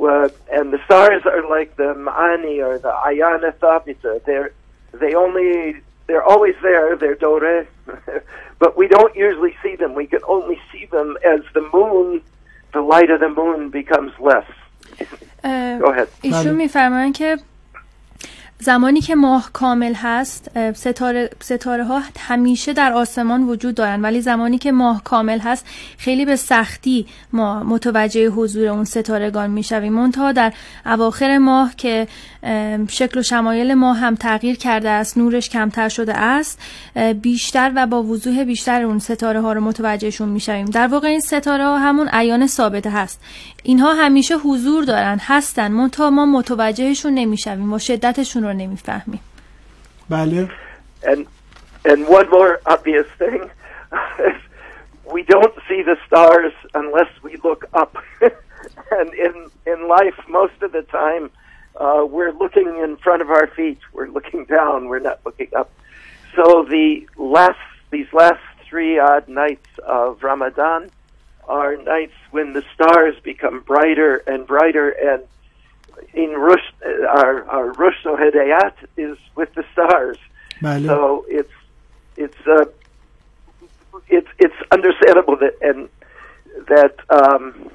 Uh, 0.00 0.28
and 0.52 0.72
the 0.72 0.80
stars 0.84 1.22
are 1.24 1.48
like 1.48 1.76
the 1.76 1.94
Ma'ani 1.94 2.64
or 2.66 2.78
the 2.78 2.92
Ayana 3.08 3.52
Thabita. 3.54 4.22
They're, 4.24 4.52
they 4.92 5.14
only, 5.14 5.80
they're 6.06 6.22
always 6.22 6.54
there, 6.62 6.96
they're 6.96 7.14
Dore, 7.14 7.66
but 8.58 8.76
we 8.76 8.88
don't 8.88 9.14
usually 9.16 9.54
see 9.62 9.74
them. 9.76 9.94
We 9.94 10.06
can 10.06 10.20
only 10.28 10.58
see 10.70 10.84
them 10.86 11.16
as 11.24 11.40
the 11.54 11.62
moon, 11.72 12.20
the 12.72 12.82
light 12.82 13.10
of 13.10 13.20
the 13.20 13.30
moon 13.30 13.70
becomes 13.70 14.12
less. 14.20 14.48
Uh, 15.42 15.78
Go 15.78 15.90
ahead. 15.92 16.08
ایشون 16.22 16.54
میفرمان 16.54 17.12
که 17.12 17.36
زمانی 18.61 19.01
که 19.01 19.15
ماه 19.15 19.49
کامل 19.53 19.93
هست 19.93 20.71
ستاره, 20.73 21.29
ستاره 21.39 21.83
ها 21.83 22.01
همیشه 22.19 22.73
در 22.73 22.93
آسمان 22.93 23.43
وجود 23.43 23.75
دارن. 23.75 24.01
ولی 24.01 24.21
زمانی 24.21 24.57
که 24.57 24.71
ماه 24.71 25.03
کامل 25.03 25.39
هست 25.39 25.65
خیلی 25.97 26.25
به 26.25 26.35
سختی 26.35 27.05
ما 27.33 27.63
متوجه 27.63 28.29
حضور 28.29 28.67
اون 28.67 28.83
ستارگان 28.83 29.49
می‌شویم. 29.49 29.93
منتها 29.93 30.31
در 30.31 30.53
اواخر 30.85 31.37
ماه 31.37 31.75
که 31.75 32.07
شکل 32.89 33.19
و 33.19 33.23
شمایل 33.23 33.73
ماه 33.73 33.97
هم 33.97 34.15
تغییر 34.15 34.57
کرده 34.57 34.89
است 34.89 35.17
نورش 35.17 35.49
کمتر 35.49 35.89
شده 35.89 36.17
است 36.17 36.59
بیشتر 37.21 37.71
و 37.75 37.87
با 37.87 38.03
وضوح 38.03 38.43
بیشتر 38.43 38.81
اون 38.81 38.99
ستاره 38.99 39.41
ها 39.41 39.53
رو 39.53 39.61
متوجهشون 39.61 40.29
می‌شویم. 40.29 40.65
در 40.65 40.87
واقع 40.87 41.07
این 41.07 41.19
ستاره 41.19 41.63
ها 41.63 41.77
همون 41.77 42.09
ایان 42.13 42.47
ثابته 42.47 42.89
هست. 42.89 43.21
اینها 43.62 43.94
همیشه 43.94 44.36
حضور 44.36 44.84
دارن 44.84 45.18
هستن 45.20 45.72
منتها 45.72 46.10
ما 46.10 46.26
متوجهشون 46.26 47.14
نمیشویم 47.14 47.72
و 47.72 47.78
شدتشون 47.78 48.44
رو 48.44 48.52
نمیفهمیم 48.52 49.20
بله 50.10 50.48
and 51.02 51.26
and 51.84 52.08
one 52.08 52.28
more 52.30 52.60
obvious 52.66 53.06
thing 53.18 53.50
we 55.14 55.22
don't 55.22 55.56
see 55.68 55.82
the 55.82 55.96
stars 56.06 56.52
unless 56.74 57.10
we 57.22 57.36
look 57.44 57.62
up 57.82 57.92
and 58.98 59.08
in 59.26 59.34
in 59.72 59.78
life 59.88 60.18
most 60.28 60.58
of 60.62 60.70
the 60.72 60.82
time 60.82 61.30
uh, 61.84 62.02
we're 62.14 62.34
looking 62.42 62.68
in 62.84 62.96
front 62.96 63.20
of 63.22 63.30
our 63.30 63.46
feet 63.58 63.80
we're 63.92 64.12
looking 64.16 64.44
down 64.44 64.88
we're 64.90 65.06
not 65.10 65.18
looking 65.26 65.50
up 65.60 65.70
so 66.36 66.44
the 66.76 67.08
last 67.16 67.58
these 67.90 68.10
last 68.12 68.44
three 68.68 68.98
odd 68.98 69.28
nights 69.28 69.68
of 69.86 70.22
Ramadan 70.22 70.90
are 71.51 71.75
nights 71.75 72.13
when 72.31 72.53
the 72.53 72.63
stars 72.73 73.15
become 73.23 73.59
brighter 73.59 74.15
and 74.25 74.47
brighter 74.47 74.89
and 74.89 75.21
in 76.13 76.31
Rush, 76.31 76.73
our, 76.83 77.43
our 77.49 77.71
Rush 77.73 78.01
Hedayat 78.03 78.73
is 78.95 79.17
with 79.35 79.53
the 79.53 79.65
stars. 79.73 80.17
So 80.87 81.25
it's, 81.27 81.51
it's, 82.15 82.47
uh, 82.47 82.65
it's, 84.07 84.29
it's 84.39 84.55
understandable 84.71 85.35
that, 85.37 85.55
and 85.61 85.89
that, 86.67 86.95
um, 87.09 87.69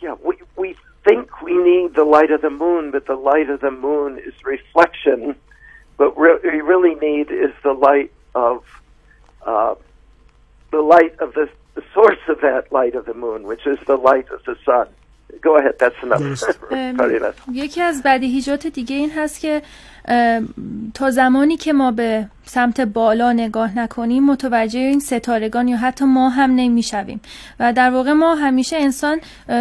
yeah, 0.00 0.14
we, 0.24 0.36
we 0.56 0.76
think 1.04 1.42
we 1.42 1.56
need 1.56 1.94
the 1.94 2.04
light 2.04 2.30
of 2.30 2.42
the 2.42 2.50
moon, 2.50 2.92
but 2.92 3.06
the 3.06 3.16
light 3.16 3.50
of 3.50 3.60
the 3.60 3.72
moon 3.72 4.18
is 4.18 4.34
reflection. 4.44 5.34
But 5.96 6.16
what 6.16 6.44
we 6.44 6.60
really 6.60 6.94
need 6.94 7.30
is 7.32 7.52
the 7.64 7.72
light 7.72 8.12
of, 8.34 8.64
uh, 9.44 9.74
the 10.70 10.82
light 10.82 11.18
of 11.18 11.34
the 11.34 11.48
the 11.78 11.84
source 11.96 12.24
of 12.32 12.38
that 12.48 12.64
light 12.78 12.94
of 13.00 13.04
the 13.10 13.16
moon, 13.24 13.40
which 13.50 13.64
is 13.72 13.78
the 13.86 13.98
light 14.08 14.28
of 14.36 14.40
the 14.48 14.56
sun. 14.66 14.86
Go 15.48 15.52
ahead, 15.58 15.74
that's 15.82 16.00
enough. 16.02 16.22
یکی 17.52 17.82
از 17.82 18.02
بدیهیجات 18.04 18.66
دیگه 18.66 18.96
این 18.96 19.10
هست 19.10 19.40
که 19.40 19.62
تا 20.94 21.10
زمانی 21.10 21.56
که 21.56 21.72
ما 21.72 21.90
به 21.90 22.26
سمت 22.44 22.80
بالا 22.80 23.32
نگاه 23.32 23.78
نکنیم 23.78 24.24
متوجه 24.24 24.78
این 24.78 25.00
ستارگان 25.00 25.68
یا 25.68 25.76
حتی 25.76 26.04
ما 26.04 26.28
هم 26.28 26.50
نمی‌شویم 26.50 27.20
و 27.60 27.72
در 27.72 27.90
واقع 27.90 28.12
ما 28.12 28.34
همیشه 28.34 28.76
انسان 28.76 29.20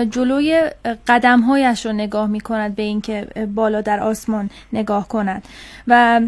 جلوی 0.09 0.69
قدمهایش 1.07 1.85
رو 1.85 1.91
نگاه 1.91 2.27
می 2.27 2.39
کند 2.39 2.75
به 2.75 2.83
اینکه 2.83 3.27
بالا 3.55 3.81
در 3.81 3.99
آسمان 3.99 4.49
نگاه 4.73 5.07
کند 5.07 5.43
و 5.87 6.21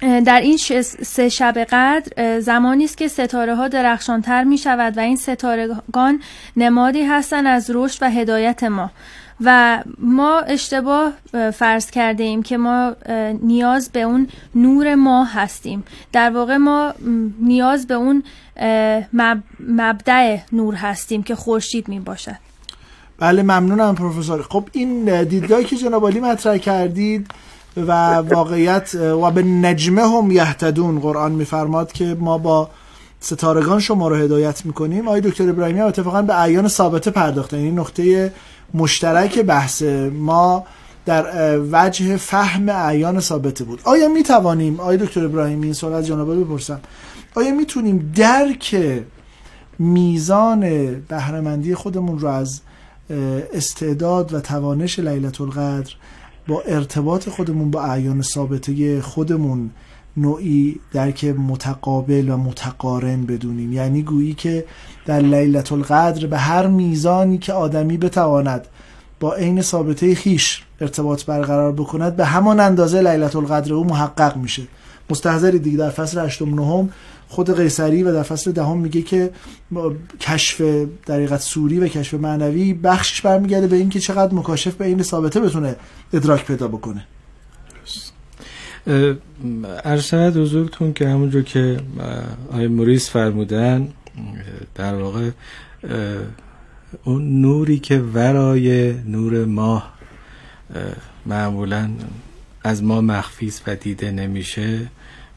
در 0.00 0.40
این 0.40 0.56
سه 1.02 1.28
شب 1.28 1.66
قدر 1.70 2.40
زمانی 2.40 2.84
است 2.84 2.96
که 2.96 3.08
ستاره 3.08 3.54
ها 3.54 3.68
درخشانتر 3.68 4.44
می 4.44 4.58
شود 4.58 4.96
و 4.96 5.00
این 5.00 5.16
ستارگان 5.16 6.22
نمادی 6.56 7.02
هستند 7.02 7.46
از 7.46 7.70
رشد 7.74 7.98
و 8.02 8.10
هدایت 8.10 8.64
ما. 8.64 8.90
و 9.40 9.82
ما 9.98 10.40
اشتباه 10.40 11.12
فرض 11.54 11.90
کرده 11.90 12.24
ایم 12.24 12.42
که 12.42 12.56
ما 12.56 12.92
نیاز 13.42 13.90
به 13.90 14.02
اون 14.02 14.28
نور 14.54 14.94
ما 14.94 15.24
هستیم. 15.24 15.84
در 16.12 16.30
واقع 16.30 16.56
ما 16.56 16.94
نیاز 17.40 17.86
به 17.86 17.94
اون 17.94 18.22
مبدع 19.60 20.38
نور 20.52 20.74
هستیم 20.74 21.22
که 21.22 21.34
خورشید 21.34 21.88
می 21.88 22.00
باشد 22.00 22.36
بله 23.18 23.42
ممنونم 23.42 23.94
پروفسور. 23.94 24.42
خب 24.42 24.68
این 24.72 25.24
دیدگاهی 25.24 25.64
که 25.64 25.76
جناب 25.76 26.06
علی 26.06 26.20
مطرح 26.20 26.56
کردید 26.56 27.30
و 27.88 28.14
واقعیت 28.14 28.94
و 28.94 29.30
به 29.30 29.42
نجمه 29.42 30.02
هم 30.02 30.30
یهتدون 30.30 31.00
قرآن 31.00 31.32
میفرماد 31.32 31.92
که 31.92 32.16
ما 32.20 32.38
با 32.38 32.70
ستارگان 33.20 33.80
شما 33.80 34.08
رو 34.08 34.16
هدایت 34.16 34.66
می‌کنیم. 34.66 35.08
آقای 35.08 35.20
دکتر 35.20 35.48
ابراهیمی 35.48 35.80
اتفاقا 35.80 36.22
به 36.22 36.40
اعیان 36.40 36.68
ثابته 36.68 37.10
پرداختن 37.10 37.56
این 37.56 37.78
نقطه 37.78 38.32
مشترک 38.74 39.38
بحث 39.38 39.82
ما 40.12 40.66
در 41.06 41.24
وجه 41.72 42.16
فهم 42.16 42.68
اعیان 42.68 43.20
ثابته 43.20 43.64
بود. 43.64 43.80
آیا 43.84 44.08
می 44.08 44.22
توانیم 44.22 44.80
آیا 44.80 44.96
دکتر 44.96 45.24
ابراهیمی 45.24 45.64
این 45.64 45.72
سوال 45.72 45.92
از 45.92 46.06
جناب 46.06 46.40
بپرسم. 46.40 46.80
آیا 47.34 47.54
می‌تونیم 47.54 48.12
درک 48.16 48.76
میزان 49.78 50.60
بهرهمندی 50.94 51.74
خودمون 51.74 52.18
رو 52.18 52.28
از 52.28 52.60
استعداد 53.52 54.34
و 54.34 54.40
توانش 54.40 54.98
لیلت 54.98 55.40
القدر 55.40 55.94
با 56.48 56.62
ارتباط 56.66 57.28
خودمون 57.28 57.70
با 57.70 57.82
اعیان 57.82 58.22
ثابته 58.22 59.00
خودمون 59.02 59.70
نوعی 60.16 60.80
درک 60.92 61.24
متقابل 61.24 62.28
و 62.28 62.36
متقارن 62.36 63.22
بدونیم. 63.22 63.72
یعنی 63.72 64.02
گویی 64.02 64.34
که 64.34 64.64
در 65.06 65.20
لیلت 65.20 65.72
القدر 65.72 66.26
به 66.26 66.38
هر 66.38 66.66
میزانی 66.66 67.38
که 67.38 67.52
آدمی 67.52 67.96
بتواند 67.96 68.66
با 69.20 69.34
عین 69.34 69.62
ثابته 69.62 70.14
خیش 70.14 70.62
ارتباط 70.80 71.24
برقرار 71.24 71.72
بکند 71.72 72.16
به 72.16 72.24
همان 72.24 72.60
اندازه 72.60 73.00
لیلت 73.00 73.36
القدر 73.36 73.74
او 73.74 73.84
محقق 73.84 74.36
میشه. 74.36 74.62
مستحضری 75.10 75.58
دیگه 75.58 75.76
در 75.76 75.90
فصل 75.90 76.18
8 76.18 76.42
نهم 76.42 76.90
خود 77.28 77.56
قیصری 77.56 78.02
و 78.02 78.12
در 78.12 78.22
فصل 78.22 78.52
دهم 78.52 78.78
میگه 78.78 79.02
که 79.02 79.30
کشف 80.20 80.60
دقیقت 81.06 81.40
سوری 81.40 81.78
و 81.78 81.88
کشف 81.88 82.14
معنوی 82.14 82.74
بخشش 82.74 83.20
برمیگرده 83.20 83.66
به 83.66 83.76
اینکه 83.76 84.00
چقدر 84.00 84.34
مکاشف 84.34 84.74
به 84.74 84.84
این 84.84 85.02
ثابته 85.02 85.40
بتونه 85.40 85.76
ادراک 86.12 86.44
پیدا 86.44 86.68
بکنه. 86.68 87.04
ارشد 89.84 90.36
حضورتون 90.36 90.92
که 90.92 91.08
همونجور 91.08 91.42
که 91.42 91.80
آقای 92.50 92.68
موریس 92.68 93.10
فرمودن 93.10 93.88
در 94.74 94.94
واقع 94.94 95.30
اون 97.04 97.40
نوری 97.40 97.78
که 97.78 97.98
ورای 97.98 98.92
نور 98.92 99.44
ماه 99.44 99.94
معمولا 101.26 101.90
از 102.62 102.82
ما 102.82 103.00
مخفیست 103.00 103.62
و 103.66 103.76
دیده 103.76 104.10
نمیشه. 104.10 104.90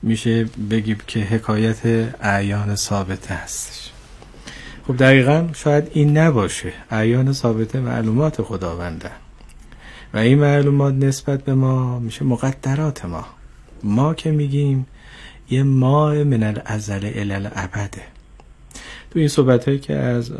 میشه 0.03 0.43
بگیم 0.69 0.97
که 1.07 1.19
حکایت 1.19 1.85
اعیان 2.21 2.75
ثابته 2.75 3.33
هستش 3.33 3.91
خب 4.87 4.97
دقیقا 4.97 5.47
شاید 5.53 5.91
این 5.93 6.17
نباشه. 6.17 6.73
اعیان 6.91 7.33
ثابته 7.33 7.79
معلومات 7.79 8.41
خداونده. 8.41 9.11
و 10.13 10.17
این 10.17 10.39
معلومات 10.39 10.93
نسبت 10.93 11.43
به 11.43 11.53
ما 11.53 11.99
میشه 11.99 12.25
مقدرات 12.25 13.05
ما. 13.05 13.25
ما 13.83 14.13
که 14.13 14.31
میگیم 14.31 14.85
یه 15.49 15.63
ماه 15.63 16.23
من 16.23 16.43
الازل 16.43 17.11
الالعبده 17.15 18.01
تو 19.11 19.19
این 19.19 19.27
صحبت 19.27 19.65
هایی 19.65 19.79
که 19.79 19.93
از 19.95 20.31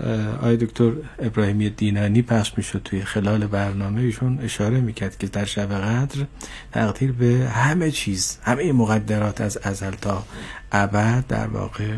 آی 0.41 0.57
دکتر 0.57 0.91
ابراهیمی 1.19 1.69
دینانی 1.69 2.21
پخش 2.21 2.53
می‌شد 2.57 2.81
توی 2.83 3.01
خلال 3.01 3.47
برنامه 3.47 4.01
ایشون 4.01 4.39
اشاره 4.39 4.79
می‌کرد 4.79 5.17
که 5.17 5.27
در 5.27 5.45
شب 5.45 5.73
قدر 5.73 6.25
تقدیر 6.71 7.11
به 7.11 7.49
همه 7.49 7.91
چیز 7.91 8.37
همه 8.43 8.71
مقدرات 8.71 9.41
از 9.41 9.57
ازل 9.57 9.91
تا 9.91 10.23
ابد 10.71 11.23
در 11.27 11.47
واقع 11.47 11.95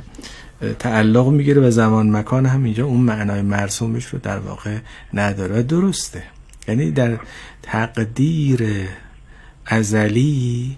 تعلق 0.79 1.27
می‌گیره 1.27 1.61
و 1.61 1.71
زمان 1.71 2.11
مکان 2.15 2.45
هم 2.45 2.63
اینجا 2.63 2.85
اون 2.85 3.01
معنای 3.01 3.41
مرسومش 3.41 4.05
رو 4.05 4.19
در 4.19 4.37
واقع 4.37 4.77
نداره. 5.13 5.63
درسته. 5.63 6.23
یعنی 6.67 6.91
در 6.91 7.19
تقدیر 7.61 8.87
ازلی 9.65 10.77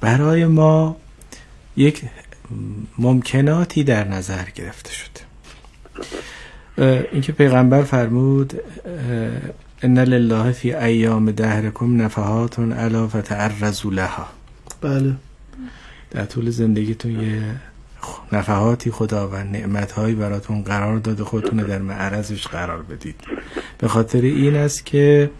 برای 0.00 0.46
ما 0.46 0.96
یک 1.76 2.02
ممکناتی 2.98 3.84
در 3.84 4.08
نظر 4.08 4.44
گرفته 4.54 4.90
شده 4.92 5.28
اینکه 7.12 7.32
پیغمبر 7.32 7.82
فرمود 7.82 8.60
ان 9.82 9.98
لله 9.98 10.52
فی 10.52 10.74
ایام 10.74 11.30
دهرکم 11.30 12.02
نفحات 12.02 12.58
علا 12.58 13.08
فتعرضوا 13.08 13.90
لها. 13.90 14.26
بله. 14.80 15.14
در 16.10 16.24
طول 16.24 16.50
زندگیتون 16.50 17.20
یه 17.20 17.42
نفحاتی 18.32 18.90
خداوند 18.90 19.56
نعمتهایی 19.56 20.14
براتون 20.14 20.62
قرار 20.62 20.98
داده 20.98 21.24
خودتون 21.24 21.58
در 21.58 21.78
معرضش 21.78 22.46
قرار 22.46 22.82
بدید. 22.82 23.20
به 23.78 23.88
خاطر 23.88 24.20
این 24.20 24.56
است 24.56 24.86
که 24.86 25.30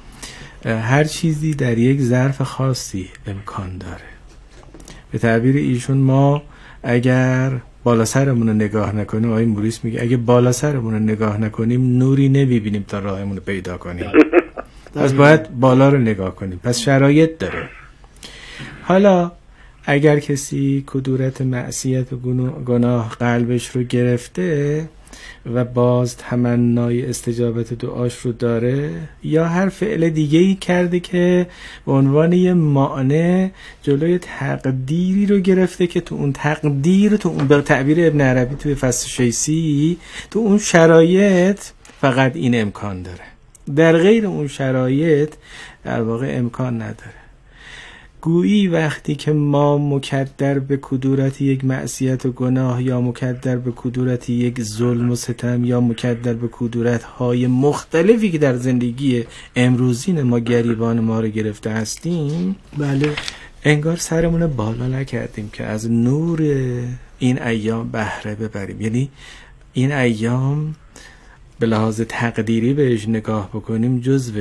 هر 0.64 1.04
چیزی 1.04 1.54
در 1.54 1.78
یک 1.78 2.00
ظرف 2.00 2.42
خاصی 2.42 3.08
امکان 3.26 3.78
داره. 3.78 4.08
به 5.12 5.18
تعبیر 5.18 5.56
ایشون 5.56 5.98
ما 5.98 6.42
اگر 6.82 7.50
بالا 7.84 8.04
سرمون 8.04 8.48
رو 8.48 8.54
نگاه 8.54 8.96
نکنیم 8.96 9.30
آقای 9.30 9.44
موریس 9.44 9.84
میگه 9.84 10.02
اگه 10.02 10.16
بالا 10.16 10.52
سرمون 10.52 10.92
رو 10.94 10.98
نگاه 10.98 11.40
نکنیم 11.40 11.98
نوری 11.98 12.28
نمی‌بینیم 12.28 12.84
تا 12.88 12.98
راهمون 12.98 13.36
رو 13.36 13.42
پیدا 13.42 13.76
کنیم. 13.76 14.10
پس 14.94 15.12
باید 15.12 15.60
بالا 15.60 15.88
رو 15.88 15.98
نگاه 15.98 16.34
کنیم. 16.36 16.60
پس 16.64 16.78
شرایط 16.78 17.38
داره. 17.38 17.68
حالا 18.82 19.32
اگر 19.84 20.18
کسی 20.18 20.84
کدورت 20.86 21.40
معصیت 21.40 22.12
و 22.12 22.16
گناه 22.66 23.08
قلبش 23.08 23.76
رو 23.76 23.82
گرفته 23.82 24.88
و 25.54 25.64
باز 25.64 26.16
تمنای 26.16 27.06
استجابت 27.06 27.74
دعاش 27.74 28.18
رو 28.18 28.32
داره 28.32 28.90
یا 29.22 29.44
هر 29.44 29.68
فعل 29.68 30.10
دیگه 30.10 30.38
ای 30.38 30.54
کرده 30.54 31.00
که 31.00 31.46
به 31.86 31.92
عنوان 31.92 32.32
یه 32.32 32.54
معنی 32.54 33.50
جلوی 33.82 34.18
تقدیری 34.18 35.26
رو 35.26 35.38
گرفته 35.38 35.86
که 35.86 36.00
تو 36.00 36.14
اون 36.14 36.32
تقدیر 36.32 37.16
تو 37.16 37.28
اون 37.28 37.46
به 37.48 37.62
تعبیر 37.62 38.06
ابن 38.06 38.20
عربی 38.20 38.56
توی 38.56 38.74
فصل 38.74 39.08
شیسی 39.08 39.98
تو 40.30 40.38
اون 40.38 40.58
شرایط 40.58 41.60
فقط 42.00 42.36
این 42.36 42.60
امکان 42.60 43.02
داره. 43.02 43.24
در 43.76 43.96
غیر 43.96 44.26
اون 44.26 44.48
شرایط 44.48 45.34
در 45.84 46.02
واقع 46.02 46.34
امکان 46.38 46.82
نداره. 46.82 47.17
گویی 48.20 48.68
وقتی 48.68 49.14
که 49.14 49.32
ما 49.32 49.78
مکدر 49.78 50.58
به 50.58 50.78
کدورت 50.82 51.40
یک 51.40 51.64
معصیت 51.64 52.26
و 52.26 52.32
گناه 52.32 52.82
یا 52.82 53.00
مکدر 53.00 53.56
به 53.56 53.72
کدورت 53.76 54.30
یک 54.30 54.62
ظلم 54.62 55.10
و 55.10 55.16
ستم 55.16 55.64
یا 55.64 55.80
مکدر 55.80 56.34
به 56.34 56.48
کدورت 56.52 57.02
های 57.02 57.46
مختلفی 57.46 58.30
که 58.30 58.38
در 58.38 58.56
زندگی 58.56 59.24
امروزین 59.56 60.22
ما 60.22 60.38
گریبان 60.38 61.00
ما 61.00 61.20
رو 61.20 61.28
گرفته 61.28 61.70
هستیم 61.70 62.56
بله. 62.78 63.12
انگار 63.64 63.96
سرمون 63.96 64.46
بالا 64.46 64.86
نکردیم 64.86 65.50
که 65.52 65.64
از 65.64 65.90
نور 65.90 66.42
این 67.18 67.42
ایام 67.42 67.90
بهره 67.90 68.34
ببریم. 68.34 68.80
یعنی 68.80 69.10
این 69.72 69.92
ایام 69.92 70.74
به 71.58 71.66
لحاظ 71.66 72.00
تقدیری 72.00 72.74
بهش 72.74 73.08
نگاه 73.08 73.48
بکنیم 73.48 74.00
جزو 74.00 74.32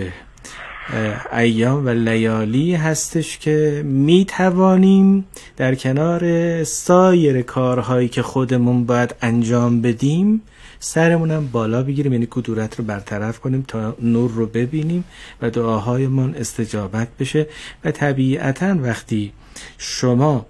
ایام 1.33 1.85
و 1.85 1.89
لیالی 1.89 2.75
هستش 2.75 3.37
که 3.37 3.83
می 3.85 4.25
توانیم 4.25 5.25
در 5.57 5.75
کنار 5.75 6.63
سایر 6.63 7.41
کارهایی 7.41 8.07
که 8.07 8.21
خودمون 8.21 8.85
باید 8.85 9.15
انجام 9.21 9.81
بدیم 9.81 10.41
سرمونم 10.79 11.47
بالا 11.47 11.83
بگیریم 11.83 12.13
یعنی 12.13 12.27
کدورت 12.29 12.75
رو 12.75 12.85
برطرف 12.85 13.39
کنیم 13.39 13.65
تا 13.67 13.95
نور 14.01 14.31
رو 14.31 14.45
ببینیم 14.45 15.03
و 15.41 15.49
دعاهایمون 15.49 16.35
استجابت 16.35 17.07
بشه. 17.19 17.47
و 17.85 17.91
طبیعتا 17.91 18.75
وقتی 18.81 19.31
شما 19.77 20.45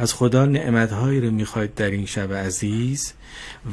از 0.00 0.14
خدا 0.14 0.46
نعمتهایی 0.46 1.20
رو 1.20 1.30
می‌خواید 1.30 1.74
در 1.74 1.90
این 1.90 2.06
شب 2.06 2.32
عزیز 2.32 3.12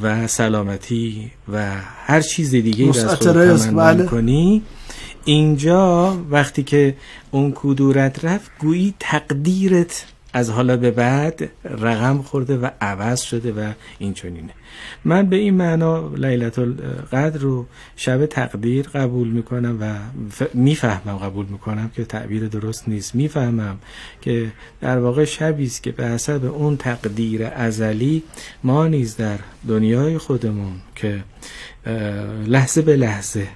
و 0.02 0.28
سلامتی 0.28 1.32
و 1.54 1.76
هر 2.06 2.22
چیز 2.22 2.52
دیگه 2.52 2.90
از 2.90 3.06
خود 3.06 3.58
تمنا 3.58 4.06
کنی 4.06 4.62
اینجا 5.30 6.18
وقتی 6.30 6.64
که 6.64 6.96
اون 7.32 7.52
کدورت 7.56 8.26
رفت 8.26 8.52
گویی 8.60 8.94
تقدیرت 9.00 10.06
از 10.34 10.50
حالا 10.50 10.78
به 10.78 10.92
بعد 10.92 11.50
رقم 11.64 12.22
خورده 12.22 12.58
و 12.58 12.70
عوض 12.82 13.22
شده 13.22 13.52
و 13.52 13.72
این 14.00 14.14
چنینه. 14.14 14.54
من 15.06 15.26
به 15.26 15.36
این 15.36 15.54
معنا 15.54 16.08
لیلت 16.16 16.60
القدر 16.60 17.38
رو 17.40 17.66
شب 17.96 18.26
تقدیر 18.26 18.88
قبول 18.88 19.28
می‌کنم 19.28 19.78
و 19.82 19.96
می‌فهمم 20.54 21.18
قبول 21.18 21.46
می‌کنم 21.46 21.92
که 21.96 22.06
تعبیر 22.06 22.48
درست 22.48 22.88
نیست. 22.88 23.16
می‌فهمم 23.16 23.78
که 24.22 24.52
در 24.82 25.00
واقع 25.00 25.26
شبی 25.26 25.66
است 25.66 25.84
که 25.84 25.92
به 25.92 26.06
حسب 26.06 26.46
اون 26.46 26.78
تقدیر 26.78 27.46
ازلی 27.46 28.24
ما 28.64 28.88
نیز 28.88 29.18
در 29.18 29.40
دنیای 29.68 30.18
خودمون 30.18 30.74
که 30.96 31.24
لحظه 32.48 32.82
به 32.82 32.96
لحظه 32.96 33.48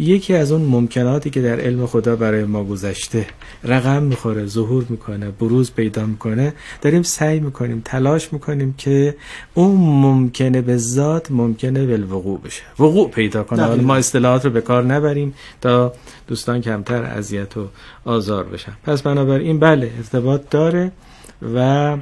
یکی 0.00 0.34
از 0.34 0.52
اون 0.52 0.62
ممکناتی 0.62 1.30
که 1.30 1.42
در 1.42 1.60
علم 1.60 1.86
خدا 1.86 2.16
برای 2.16 2.44
ما 2.44 2.64
گذشته. 2.64 3.26
رقم 3.64 4.02
می‌خوره 4.02 4.46
ظهور 4.46 4.86
می‌کنه 4.88 5.30
بروز 5.30 5.72
پیدا 5.72 6.06
می‌کنه. 6.06 6.52
داریم 6.82 7.02
سعی 7.02 7.40
می‌کنیم 7.40 7.82
تلاش 7.84 8.32
می‌کنیم 8.32 8.74
که 8.78 9.16
اون 9.54 9.76
ممکنه 9.76 10.60
به 10.60 10.76
ذات 10.76 11.30
ممکنه 11.30 11.86
بالوقوع 11.86 12.40
بشه. 12.40 12.62
وقوع 12.78 13.10
پیدا 13.10 13.42
کنه. 13.42 13.74
ما 13.74 13.96
اصطلاحات 13.96 14.44
رو 14.44 14.50
به 14.50 14.60
کار 14.60 14.84
نبریم 14.84 15.34
تا 15.60 15.92
دوستان 16.26 16.60
کمتر 16.60 17.02
اذیت 17.02 17.56
و 17.56 17.68
آزار 18.04 18.44
بشن. 18.44 18.72
پس 18.84 19.02
بنابراین 19.02 19.58
بله 19.58 19.90
ارتباط 19.96 20.42
داره 20.50 20.92
و 21.54 21.96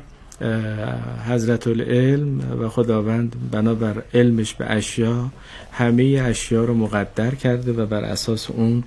حضرت 1.29 1.67
العلم 1.67 2.41
و 2.61 2.69
خداوند 2.69 3.33
بنابر 3.53 3.95
علمش 4.15 4.55
به 4.55 4.73
اشیا 4.73 5.31
همه 5.73 6.23
اشیا 6.25 6.65
رو 6.65 6.75
مقدر 6.75 7.35
کرده 7.35 7.73
و 7.73 7.87
بر 7.87 8.05
اساس 8.05 8.51
اون 8.51 8.85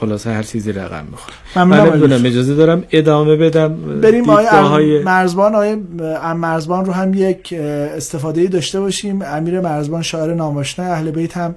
خلاصه 0.00 0.30
هر 0.30 0.42
چیزی 0.42 0.72
رقم 0.72 1.04
می‌خوره. 1.10 1.64
من 2.06 2.26
اجازه 2.26 2.54
دارم 2.54 2.84
ادامه 2.90 3.36
بدم؟ 3.36 3.74
بریم 4.00 4.30
آقای 4.30 5.02
مرزبان 5.02 5.54
آقای 5.54 5.76
مرزبان 6.36 6.84
رو 6.84 6.92
هم 6.92 7.14
یک 7.14 7.52
استفاده 7.96 8.46
داشته 8.46 8.80
باشیم. 8.80 9.22
امیر 9.22 9.60
مرزبان 9.60 10.02
شاعر 10.02 10.34
ناماشنا 10.34 10.84
اهل 10.84 11.10
بیت 11.10 11.36
هم 11.36 11.54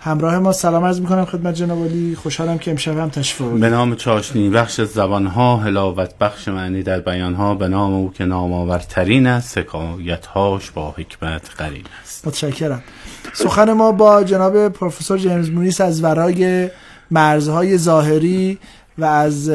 همراه 0.00 0.38
ما 0.38 0.52
سلام 0.52 0.84
عرض 0.84 1.00
می‌کنم 1.00 1.24
خدمت 1.24 1.54
جناب 1.54 1.84
علی 1.84 2.16
خوشحالم 2.22 2.58
که 2.58 2.70
امشب 2.70 2.98
هم 2.98 3.08
تشریف 3.08 3.60
به 3.60 3.70
نام 3.70 3.94
چاشنی 3.94 4.50
بخش 4.50 4.80
زبان 4.80 5.26
ها 5.26 5.56
هلاوت 5.56 6.18
بخش 6.18 6.48
معنی 6.48 6.82
در 6.82 7.00
بیان 7.00 7.34
ها 7.34 7.54
به 7.54 7.68
نام 7.68 7.94
او 7.94 8.12
که 8.12 8.24
نام 8.24 8.52
آورترین 8.52 9.26
است 9.26 9.54
سکایت 9.54 10.26
هاش 10.26 10.70
با 10.70 10.90
حکمت 10.90 11.50
قرین 11.58 11.84
است. 12.02 12.26
متشکرم. 12.26 12.82
سخن 13.34 13.72
ما 13.72 13.92
با 13.92 14.24
جناب 14.24 14.68
پروفسور 14.68 15.18
جیمز 15.18 15.50
مونیس 15.50 15.80
از 15.80 16.04
ورای 16.04 16.70
مرزهای 17.10 17.78
ظاهری 17.78 18.58
و 18.98 19.04
از 19.04 19.48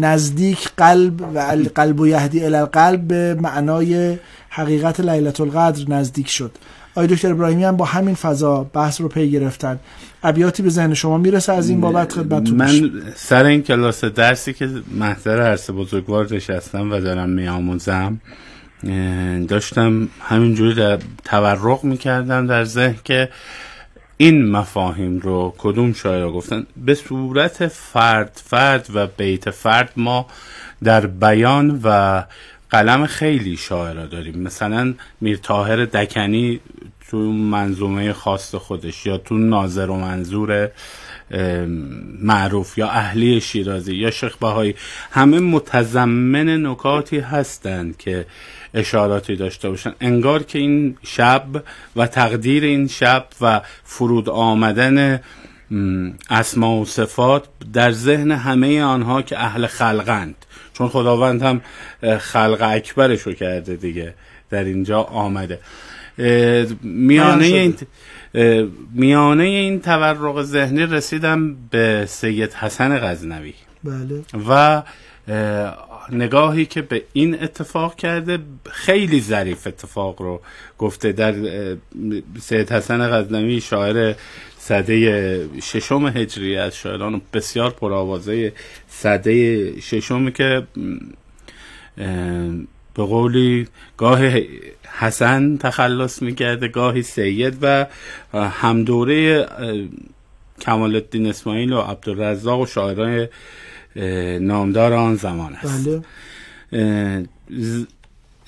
نزدیک 0.00 0.70
قلب 0.76 1.20
و 1.34 1.56
قلب 1.74 2.00
و 2.00 2.06
یهدی 2.06 2.44
الالقلب 2.44 3.08
به 3.08 3.34
معنای 3.34 4.18
حقیقت 4.48 5.00
لیلت 5.00 5.40
القدر 5.40 5.84
نزدیک 5.88 6.28
شد. 6.30 6.50
آقای 6.96 7.06
دکتر 7.06 7.30
ابراهیمی 7.30 7.64
هم 7.64 7.76
با 7.76 7.84
همین 7.84 8.14
فضا 8.14 8.64
بحث 8.64 9.00
رو 9.00 9.08
پی 9.08 9.30
گرفتن. 9.30 9.78
ابیاتی 10.22 10.62
به 10.62 10.68
ذهن 10.68 10.94
شما 10.94 11.18
می‌رسه 11.18 11.52
از 11.52 11.68
این 11.68 11.80
بابت 11.80 12.12
خدمتتون؟ 12.12 12.56
من 12.56 13.02
سر 13.16 13.44
این 13.44 13.62
کلاس 13.62 14.04
درسی 14.04 14.52
که 14.52 14.68
محضر 14.90 15.40
عرصه 15.40 15.72
بزرگوار 15.72 16.34
نشستم 16.34 16.92
و 16.92 17.00
دارم 17.00 17.28
میآموزم 17.28 18.20
داشتم 19.48 20.08
همینجوری 20.20 20.74
در 20.74 20.98
تورق 21.24 21.84
می‌کردم 21.84 22.46
در 22.46 22.64
ذهن 22.64 22.96
که 23.04 23.28
این 24.16 24.50
مفاهیم 24.50 25.18
رو 25.18 25.54
کدوم 25.58 25.92
شاعر 25.92 26.30
گفتن. 26.30 26.66
به 26.76 26.94
صورت 26.94 27.66
فرد 27.66 28.40
فرد 28.44 28.86
و 28.94 29.06
بیت 29.06 29.50
فرد 29.50 29.90
ما 29.96 30.26
در 30.84 31.06
بیان 31.06 31.80
و 31.84 32.22
قلم 32.70 33.06
خیلی 33.06 33.56
شاعرها 33.56 34.06
داریم. 34.06 34.38
مثلا 34.38 34.94
میر 35.20 35.36
تاهر 35.36 35.84
دکنی 35.84 36.60
تو 37.10 37.16
منظومه 37.32 38.12
خاص 38.12 38.54
خودش 38.54 39.06
یا 39.06 39.18
تو 39.18 39.38
ناظر 39.38 39.90
و 39.90 39.96
منظور 39.96 40.70
معروف 42.20 42.78
یا 42.78 42.88
اهلی 42.88 43.40
شیرازی 43.40 43.94
یا 43.94 44.10
شیخ 44.10 44.36
بهایی 44.36 44.74
همه 45.10 45.40
متضمن 45.40 46.66
نکاتی 46.66 47.18
هستند 47.18 47.96
که 47.96 48.26
اشاراتی 48.74 49.36
داشته 49.36 49.70
باشن. 49.70 49.94
انگار 50.00 50.42
که 50.42 50.58
این 50.58 50.96
شب 51.02 51.46
و 51.96 52.06
تقدیر 52.06 52.64
این 52.64 52.88
شب 52.88 53.26
و 53.40 53.60
فرود 53.84 54.28
آمدن 54.28 55.20
اسما 56.30 56.76
و 56.76 56.84
صفات 56.84 57.44
در 57.72 57.90
ذهن 57.92 58.30
همه 58.30 58.82
آنها 58.82 59.22
که 59.22 59.38
اهل 59.38 59.66
خلقند. 59.66 60.34
چون 60.74 60.88
خداوند 60.88 61.42
هم 61.42 61.60
خلق 62.18 62.58
اکبرشو 62.62 63.32
کرده 63.32 63.76
دیگه 63.76 64.14
در 64.50 64.64
اینجا 64.64 65.02
آمده. 65.02 65.58
میانه 66.82 67.44
این 67.44 67.74
میانه 68.94 69.44
این 69.44 69.80
تورق 69.80 70.42
ذهنی 70.42 70.86
رسیدم 70.86 71.56
به 71.70 72.04
سید 72.08 72.52
حسن 72.52 72.98
غزنوی. 72.98 73.54
بله. 73.84 74.22
و 74.48 74.82
نگاهی 76.12 76.66
که 76.66 76.82
به 76.82 77.02
این 77.12 77.42
اتفاق 77.42 77.96
کرده 77.96 78.38
خیلی 78.70 79.20
ظریف 79.20 79.66
اتفاق 79.66 80.22
رو 80.22 80.40
گفته. 80.78 81.12
در 81.12 81.34
سید 82.40 82.72
حسن 82.72 83.08
غزنوی 83.08 83.60
شاعر 83.60 84.14
صده 84.58 85.60
ششم 85.60 86.06
هجری 86.06 86.56
از 86.56 86.76
شاعران 86.76 87.20
بسیار 87.32 87.70
پرآوازه 87.70 88.52
صده 88.88 89.80
ششمی 89.80 90.32
که 90.32 90.66
به 92.94 93.02
قولی 93.02 93.66
گاه 93.96 94.20
حسن 94.98 95.56
تخلص 95.56 96.22
می‌کرده 96.22 96.68
گاهی 96.68 97.02
سید 97.02 97.58
و 97.62 97.86
همدوره 98.34 99.46
کمال 100.60 100.94
الدین 100.94 101.26
اسماعیل 101.26 101.72
و 101.72 101.80
عبدالرزاق 101.80 102.60
و 102.60 102.66
شاعران 102.66 103.28
نامدار 104.40 104.92
آن 104.92 105.16
زمان 105.16 105.54
است. 105.54 105.88
بله. 106.70 107.26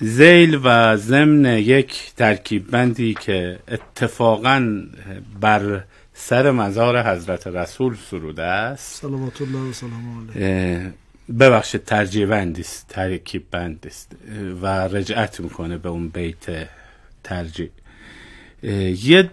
زیل 0.00 0.60
و 0.64 0.96
ضمن 0.96 1.44
یک 1.44 2.12
ترکیب 2.16 2.70
بندی 2.70 3.14
که 3.14 3.58
اتفاقا 3.68 4.82
بر 5.40 5.84
سر 6.14 6.50
مزار 6.50 7.02
حضرت 7.02 7.46
رسول 7.46 7.96
سروده 8.10 8.42
است. 8.42 9.00
صلوات 9.00 9.42
الله 9.42 9.58
و 9.58 9.72
سلام 9.72 10.28
علیه. 10.30 10.92
ببخشید 11.40 11.84
ترجیح 11.84 12.26
بندیست 12.26 12.86
ترکیب 12.88 13.44
بندیست 13.50 14.16
و 14.62 14.66
رجعت 14.66 15.40
می‌کنه 15.40 15.78
به 15.78 15.88
اون 15.88 16.08
بیت 16.08 16.68
ترجیح. 17.24 17.70
یه 18.62 19.30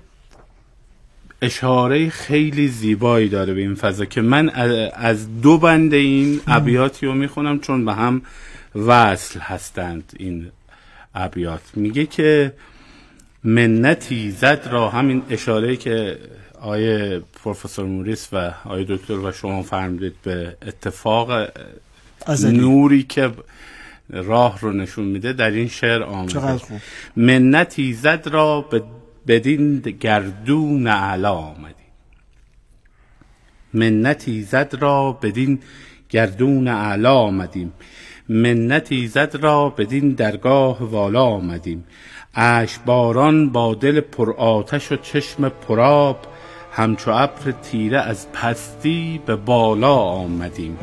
اشاره 1.43 2.09
خیلی 2.09 2.67
زیبایی 2.67 3.29
داره 3.29 3.53
به 3.53 3.61
این 3.61 3.75
فضا 3.75 4.05
که 4.05 4.21
من 4.21 4.49
از 4.93 5.41
دو 5.41 5.57
بند 5.57 5.93
این 5.93 6.41
ابیاتی 6.47 7.05
رو 7.05 7.13
می‌خونم 7.13 7.59
چون 7.59 7.85
به 7.85 7.93
هم 7.93 8.21
وصل 8.75 9.39
هستند 9.39 10.13
این 10.19 10.51
ابیات. 11.15 11.61
میگه 11.75 12.05
که 12.05 12.53
منتی 13.43 14.31
زد 14.31 14.67
را 14.71 14.89
همین 14.89 15.23
اشاره 15.29 15.75
که 15.75 16.17
آیه 16.61 17.21
پروفسور 17.43 17.85
موریس 17.85 18.27
و 18.33 18.51
آیه 18.65 18.85
دکتر 18.89 19.13
و 19.13 19.31
شما 19.31 19.63
فرمودید 19.63 20.15
به 20.23 20.57
اتفاق 20.67 21.49
نوری 22.43 23.03
که 23.03 23.31
راه 24.09 24.59
رو 24.61 24.71
نشون 24.71 25.05
میده 25.05 25.33
در 25.33 25.51
این 25.51 25.67
شعر 25.67 26.03
آمده. 26.03 26.61
منتی 27.15 27.93
زد 27.93 28.27
را 28.31 28.61
بدین 29.27 29.79
گردون 29.79 30.87
علا 30.87 31.33
آمدیم 31.33 31.83
منتی 33.73 34.41
زد 34.41 34.75
را 34.79 35.11
بدین 35.21 35.59
گردون 36.09 36.67
علا 36.67 37.15
آمدیم. 37.15 37.73
منتی 38.29 39.07
زد 39.07 39.37
را 39.41 39.69
بدین 39.69 40.09
درگاه 40.09 40.83
والا 40.83 41.23
آمدیم. 41.23 41.83
اش 42.35 42.79
باران 42.85 43.49
با 43.49 43.75
دل 43.75 43.99
پر 43.99 44.33
آتش 44.33 44.91
و 44.91 44.95
چشم 44.95 45.49
پراب 45.49 46.19
همچو 46.71 47.11
ابر 47.11 47.51
تیره 47.51 47.99
از 48.01 48.31
پستی 48.31 49.21
به 49.25 49.35
بالا 49.35 49.95
آمدیم. 49.95 50.77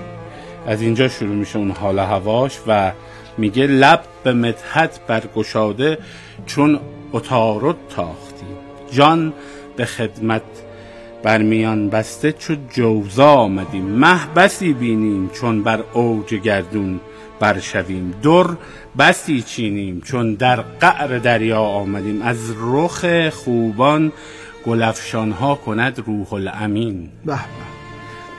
از 0.66 0.82
اینجا 0.82 1.08
شروع 1.08 1.34
میشه 1.34 1.58
اون 1.58 1.70
حال 1.70 1.98
هواش 1.98 2.58
و 2.66 2.92
میگه 3.38 3.66
لب 3.66 4.04
به 4.24 4.32
مدحت 4.32 5.00
برگشاده 5.06 5.98
چون 6.46 6.80
اتارد 7.12 7.76
تاختیم 7.88 8.29
جان 8.92 9.32
به 9.76 9.84
خدمت 9.84 10.42
برمیان 11.22 11.88
بسته 11.88 12.32
چو 12.32 12.54
جوزا 12.70 13.34
آمدیم. 13.34 13.84
مه 13.84 14.26
بسی 14.36 14.72
بینیم 14.72 15.28
چون 15.28 15.62
بر 15.62 15.84
اوج 15.92 16.34
گردون 16.34 17.00
برشویم. 17.40 18.14
در 18.22 18.56
بسی 18.98 19.42
چینیم 19.42 20.00
چون 20.00 20.34
در 20.34 20.60
قعر 20.60 21.18
دریا 21.18 21.60
آمدیم. 21.60 22.22
از 22.22 22.54
رخ 22.60 23.28
خوبان 23.28 24.12
گلفشان 24.66 25.32
ها 25.32 25.54
کند 25.54 26.02
روح 26.06 26.32
الامین. 26.32 27.08
به 27.24 27.38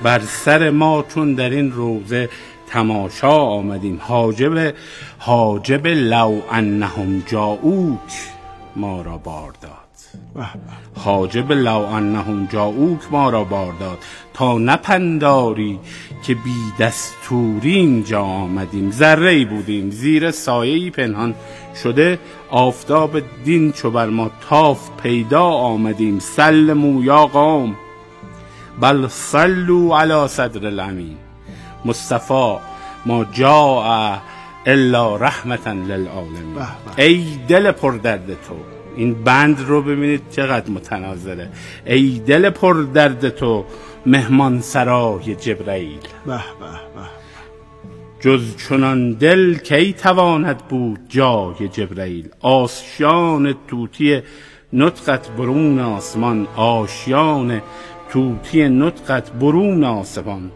بر 0.03 0.19
سر 0.19 0.69
ما 0.69 1.05
چون 1.09 1.33
در 1.33 1.49
این 1.49 1.71
روزه 1.71 2.29
تماشا 2.67 3.37
آمدیم. 3.37 3.99
حاجب 4.01 4.73
حاجب 5.19 5.87
لو 5.87 6.41
انهم 6.51 7.23
جاؤوک 7.27 7.99
ما 8.75 9.01
را 9.01 9.17
بار 9.17 9.53
داد. 9.61 9.80
حاجب 10.95 11.51
لو 11.51 11.85
انهم 11.85 12.45
جاؤوک 12.45 12.99
ما 13.11 13.29
را 13.29 13.43
بار 13.43 13.73
داد. 13.79 13.97
تا 14.33 14.57
نپنداری 14.57 15.79
که 16.23 16.33
بی 16.33 16.55
دستوری 16.79 17.75
اینجا 17.75 18.21
آمدیم. 18.21 18.91
ذره 18.91 19.45
بودیم. 19.45 19.89
زیر 19.89 20.31
سایه 20.31 20.89
پنهان 20.89 21.35
شده 21.83 22.19
آفتاب 22.49 23.21
دین 23.43 23.71
چو 23.71 23.91
بر 23.91 24.05
ما 24.05 24.31
تاف 24.49 24.89
پیدا 25.03 25.43
آمدیم. 25.43 26.19
سلمو 26.19 27.03
یا 27.03 27.25
قوم. 27.25 27.75
بل 28.79 29.07
صلوا 29.07 30.01
علی 30.01 30.27
صدر 30.27 30.67
الامین. 30.67 31.17
مصطفی 31.85 32.55
ما 33.05 33.23
جاء 33.23 34.17
الا 34.65 35.15
رحمتا 35.15 35.71
للعالمین. 35.71 36.57
ای 36.97 37.37
دل 37.47 37.71
پر 37.71 37.91
درد 37.91 38.27
تو. 38.27 38.80
این 38.95 39.23
بند 39.23 39.59
رو 39.67 39.81
ببینید 39.81 40.21
چقدر 40.31 40.69
متناظره. 40.69 41.49
ای 41.85 42.21
دل 42.25 42.49
پر 42.49 42.73
درد 42.93 43.29
تو 43.29 43.65
مهمان 44.05 44.61
سرای 44.61 45.35
جبرئیل 45.35 45.99
به 46.25 46.31
به 46.31 46.65
به. 46.95 47.21
جز 48.19 48.57
چنان 48.57 49.11
دل 49.13 49.53
کی 49.53 49.93
تواند 49.93 50.57
بود 50.57 50.99
جای 51.09 51.67
جبرئیل 51.67 52.29
آشیان 52.41 53.55
توتی 53.67 54.21
نطقت 54.73 55.29
برون 55.29 55.79
آسمان 55.79 56.47
آشیان 56.55 57.61
توتی 58.09 58.69
نطقت 58.69 59.31
برون 59.31 59.83
آسمان. 59.83 60.51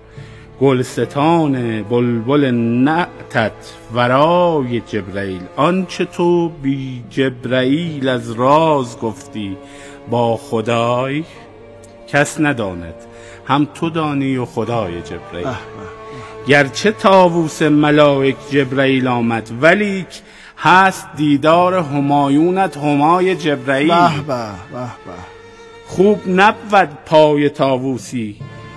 گلستان 0.62 1.84
بلبل 1.84 2.52
نعتت 2.52 3.74
ورای 3.94 4.80
جبرئیل 4.80 5.42
آنچه 5.56 6.06
تو 6.06 6.50
بی 6.50 7.04
جبرئیل 7.10 8.10
از 8.10 8.32
راز 8.32 9.00
گفتی 9.00 9.58
با 10.10 10.38
خدای 10.38 11.24
کس 12.08 12.40
نداند. 12.40 12.96
هم 13.48 13.68
تو 13.74 13.90
دانی 13.90 14.38
و 14.38 14.46
خدای 14.46 15.02
جبرئیل 15.02 15.56
گرچه 16.48 16.92
تاووس 16.92 17.62
ملائک 17.62 18.36
جبرئیل 18.52 19.08
آمد 19.08 19.52
ولیک 19.62 20.22
هست 20.58 21.08
دیدار 21.16 21.74
همایونت 21.74 22.78
همای 22.78 23.36
جبرئیل 23.36 23.88
به 23.88 24.22
به 24.28 24.46
به 24.72 24.80
به. 24.80 25.14
خوب 25.88 26.22
نبود 26.28 26.90
پای 27.06 27.50
تاووسی 27.50 28.36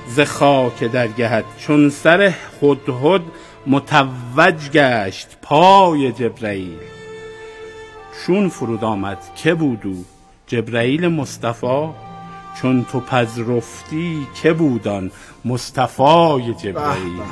ز 0.09 0.21
خاک 0.21 0.85
درگهت. 0.85 1.45
چون 1.59 1.91
سر 1.91 2.35
هدهد 2.63 3.23
متوج 3.67 4.71
گشت 4.73 5.37
پای 5.43 6.13
جبرئیل 6.13 6.79
چون 8.27 8.49
فرود 8.49 8.85
آمد 8.85 9.19
که 9.37 9.55
بود 9.55 9.81
او؟ 9.85 10.05
جبرئیل 10.47 11.09
مصطفی. 11.09 11.89
چون 12.63 12.85
تو 12.85 13.01
پذرفتی 13.01 14.27
که 14.43 14.53
بودان 14.53 15.11
مصطفی 15.45 16.39
به 16.47 16.55
جبرئیل 16.55 17.23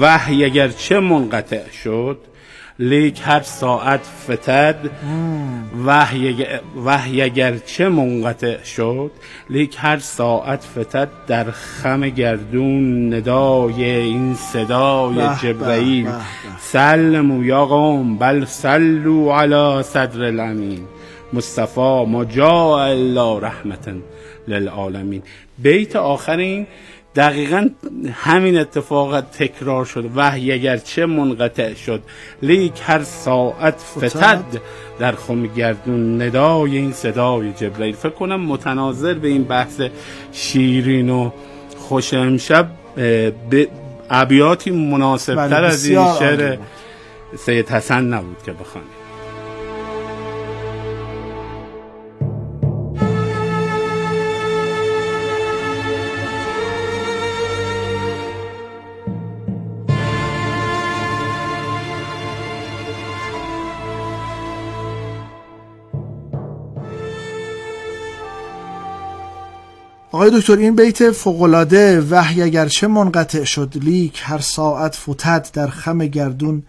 وحی 0.00 0.44
اگر 0.44 0.68
چه 0.68 1.00
منقطع 1.00 1.70
شد 1.70 2.18
لیک 2.78 3.20
هر 3.24 3.40
ساعت 3.40 4.00
فتد. 4.00 4.76
وحی 5.86 6.28
اگر- 6.28 6.60
وحی 6.84 7.22
اگر 7.22 7.56
چه 7.56 7.88
منقطع 7.88 8.62
شد 8.64 9.10
لیک 9.50 9.76
هر 9.78 9.98
ساعت 9.98 10.64
فتد 10.64 11.08
در 11.26 11.50
خم 11.50 12.08
گردون 12.08 13.14
ندای 13.14 13.84
این 13.84 14.34
صدای 14.34 15.28
جبرئیل. 15.42 16.08
سلموا 16.60 17.44
یا 17.44 17.66
قوم 17.66 18.18
بل 18.18 18.44
صلوا 18.44 19.40
علی 19.40 19.82
صدر 19.82 20.24
الامین. 20.24 20.80
مصطفی 21.32 22.04
ما 22.08 22.24
جاء 22.24 22.78
الا 22.78 23.38
رحمتا 23.38 23.92
للعالمین. 24.48 25.22
بیت 25.58 25.96
آخر 25.96 26.36
این 26.36 26.66
دقیقا 27.16 27.68
همین 28.12 28.58
اتفاق 28.58 29.20
تکرار 29.20 29.84
شد. 29.84 30.10
وحی 30.16 30.52
اگر 30.52 30.76
چه 30.76 31.06
منقطع 31.06 31.74
شد. 31.74 32.02
لیک 32.42 32.80
هر 32.82 33.02
ساعت 33.02 33.80
فتد 33.98 34.44
در 34.98 35.12
خم 35.12 35.46
گردون. 35.46 36.22
ندای 36.22 36.76
این 36.76 36.92
صدای 36.92 37.52
جبرئیل 37.52 37.94
فکر 37.94 38.10
کنم 38.10 38.40
متناظر 38.40 39.14
به 39.14 39.28
این 39.28 39.44
بحث 39.44 39.80
شیرین 40.32 41.10
و 41.10 41.30
خوش 41.78 42.14
امشب 42.14 42.66
به 43.50 43.68
ابیاتی 44.10 44.70
مناسب 44.70 45.34
بله، 45.34 45.56
از 45.56 45.84
این 45.84 46.14
شعر. 46.18 46.58
سید 47.38 47.68
حسن 47.68 48.04
نبود 48.04 48.36
که 48.46 48.52
بخوانیم. 48.52 49.01
آقای 70.22 70.40
دکتر 70.40 70.56
این 70.56 70.76
بیت 70.76 71.10
فوقلاده 71.10 72.00
وحی 72.00 72.42
اگرچه 72.42 72.86
منقطع 72.86 73.44
شد 73.44 73.72
لیک 73.74 74.20
هر 74.24 74.38
ساعت 74.38 74.94
فتد 74.96 75.48
در 75.52 75.66
خم 75.66 76.06
گردون 76.06 76.62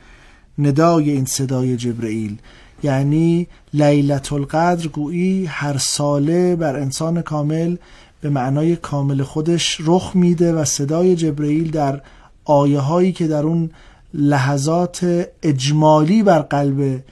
ندای 0.58 1.12
این 1.12 1.26
صدای 1.26 1.78
جبرئیل. 1.78 2.38
یعنی 2.84 3.48
لیلت 3.74 4.34
القدر 4.34 4.88
گویی 4.88 5.46
هر 5.46 5.78
ساله 5.78 6.56
بر 6.56 6.80
انسان 6.80 7.22
کامل 7.22 7.76
به 8.22 8.30
معنای 8.30 8.76
کامل 8.76 9.24
خودش 9.24 9.78
رخ 9.86 10.12
میده 10.16 10.54
و 10.54 10.66
صدای 10.66 11.16
جبرئیل 11.16 11.72
در 11.72 12.02
آیه 12.46 12.80
هایی 12.80 13.12
که 13.12 13.28
در 13.28 13.44
اون 13.44 13.70
لحظات 14.13 15.28
اجمالی 15.44 16.24
بر 16.24 16.39
قلب 16.39 17.04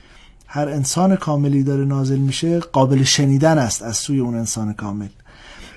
هر 0.47 0.69
انسان 0.69 1.15
کاملی 1.15 1.63
داره 1.63 1.85
نازل 1.85 2.17
میشه 2.17 2.59
قابل 2.59 3.03
شنیدن 3.03 3.57
است 3.57 3.83
از 3.83 3.97
سوی 3.97 4.19
اون 4.19 4.35
انسان 4.35 4.73
کامل. 4.73 5.07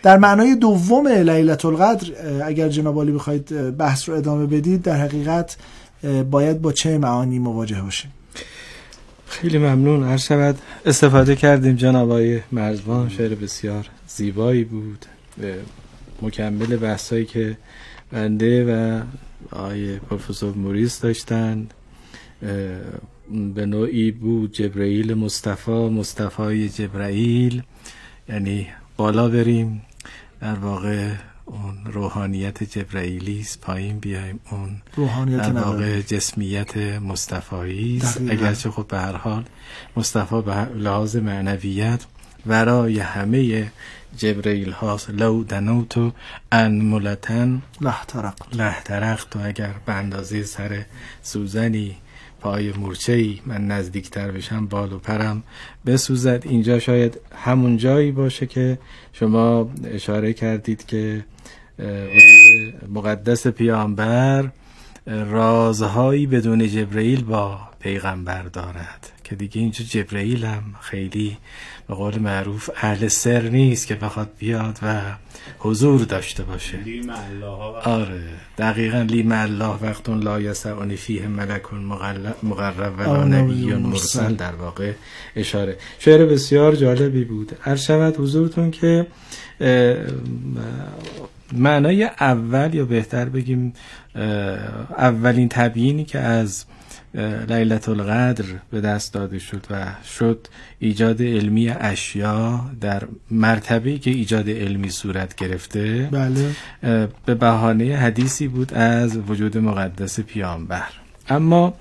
در 0.04 0.18
معنای 0.18 0.56
دوم 0.56 1.08
لیلت 1.08 1.64
القدر 1.64 2.12
اگر 2.44 2.68
جناب 2.68 2.96
عالی 2.96 3.12
بخواید 3.12 3.76
بحث 3.76 4.08
رو 4.08 4.14
ادامه 4.14 4.46
بدید 4.46 4.82
در 4.82 4.96
حقیقت 4.96 5.56
باید 6.30 6.62
با 6.62 6.72
چه 6.72 6.98
معانی 6.98 7.38
مواجه 7.38 7.82
باشیم؟ 7.82 8.12
خیلی 9.26 9.58
ممنون. 9.58 10.04
هر 10.04 10.16
شود 10.16 10.58
استفاده 10.86 11.36
کردیم 11.36 11.76
جناب 11.76 12.10
آقای 12.10 12.40
مرزبان 12.52 13.08
شعر 13.08 13.34
بسیار 13.34 13.86
زیبایی 14.08 14.64
بود. 14.64 15.06
مکمل 16.22 16.76
بحثایی 16.76 17.24
که 17.24 17.56
بنده 18.12 18.64
و 18.64 19.00
آقای 19.52 19.98
پروفسور 19.98 20.54
موریس 20.54 21.00
داشتند 21.00 21.74
به 23.54 23.66
نوعی 23.66 24.10
بود 24.10 24.52
جبرئیل 24.52 25.14
مصطفی 25.14 25.88
مصطفی 25.88 26.68
جبرئیل. 26.68 27.62
یعنی 28.28 28.66
بالا 28.96 29.28
بریم. 29.28 29.82
در 30.44 30.54
واقع 30.54 31.12
اون 31.44 31.84
روحانیت 31.84 32.62
جبرئیلی 32.62 33.40
است 33.40 33.60
پایین 33.60 33.98
بیایم. 33.98 34.40
اون 34.50 34.82
روحانیت 34.96 35.36
در 35.36 35.52
واقع 35.52 36.00
جسمیت 36.00 36.76
مصطفایی 36.76 37.98
است. 37.98 38.20
اگرچه 38.20 38.70
خب 38.70 38.86
به 38.86 38.98
هر 38.98 39.16
حال 39.16 39.44
مصطفی 39.96 40.42
به 40.42 40.54
لحاظ 40.54 41.16
معنویت 41.16 42.04
ورای 42.46 42.98
همه 42.98 43.72
جبرئیل 44.16 44.70
هاست 44.70 45.10
لو 45.10 45.44
دنوتو 45.44 46.12
ان 46.52 46.80
ملتن 46.80 47.62
لحترق 47.80 48.54
لحترخت 48.54 49.36
و 49.36 49.38
اگر 49.44 49.74
به 49.86 49.92
اندازه 49.92 50.42
سر 50.42 50.84
سوزنی 51.22 51.96
پای 52.44 52.72
مورچه 52.72 53.12
ای 53.12 53.40
من 53.46 53.66
نزدیکتر 53.66 54.30
بشم 54.30 54.66
بال 54.66 54.92
و 54.92 54.98
پرم 54.98 55.42
بسوزد. 55.86 56.42
اینجا 56.44 56.78
شاید 56.78 57.20
همون 57.36 57.76
جایی 57.76 58.12
باشه 58.12 58.46
که 58.46 58.78
شما 59.12 59.70
اشاره 59.84 60.32
کردید 60.32 60.86
که 60.86 61.24
مقدس 62.88 63.46
پیامبر 63.46 64.50
رازهایی 65.06 66.26
بدون 66.26 66.68
جبرئیل 66.68 67.24
با 67.24 67.58
پیغمبر 67.80 68.42
دارد. 68.42 69.13
که 69.24 69.34
دیگه 69.36 69.60
اینجا 69.60 69.84
جبرئیل 69.84 70.44
هم 70.44 70.62
خیلی 70.80 71.36
به 71.88 71.94
قول 71.94 72.18
معروف 72.18 72.70
اهل 72.76 73.08
سر 73.08 73.42
نیست 73.42 73.86
که 73.86 73.94
بخواد 73.94 74.30
بیاد 74.38 74.78
و 74.82 75.00
حضور 75.58 76.00
داشته 76.00 76.42
باشه. 76.42 76.78
آره. 77.84 78.22
دقیقا 78.58 78.98
لیم 79.02 79.32
الله 79.32 79.74
وقت 79.82 80.08
لا 80.08 80.40
یسعنی 80.40 80.96
فیه 80.96 81.28
ملک 81.28 81.74
مغل- 81.74 82.32
مقرب 82.42 83.00
آه، 83.00 83.24
نبی 83.24 83.74
مرسل. 83.74 84.34
در 84.34 84.54
واقع 84.54 84.92
اشاره. 85.36 85.76
شعر 85.98 86.26
بسیار 86.26 86.74
جالبی 86.74 87.24
بود. 87.24 87.52
هر 87.60 87.76
شود 87.76 88.16
حضورتون 88.16 88.70
که 88.70 89.06
معنای 91.52 92.04
اول 92.04 92.74
یا 92.74 92.84
بهتر 92.84 93.24
بگیم 93.24 93.72
اولین 94.98 95.48
تبیینی 95.48 96.04
که 96.04 96.18
از 96.18 96.64
لیلت 97.48 97.88
القدر 97.88 98.44
به 98.70 98.80
دست 98.80 99.12
داده 99.14 99.38
شد 99.38 99.66
و 99.70 99.86
شد 100.18 100.46
ایجاد 100.78 101.22
علمی 101.22 101.68
اشیا 101.68 102.60
در 102.80 103.02
مرتبه 103.30 103.98
که 103.98 104.10
ایجاد 104.10 104.50
علمی 104.50 104.90
صورت 104.90 105.34
گرفته. 105.34 106.08
بله. 106.12 106.50
به 107.26 107.34
بهانه 107.34 107.96
حدیثی 107.96 108.48
بود 108.48 108.74
از 108.74 109.16
وجود 109.16 109.58
مقدس 109.58 110.20
پیامبر. 110.20 110.88
اما 111.28 111.74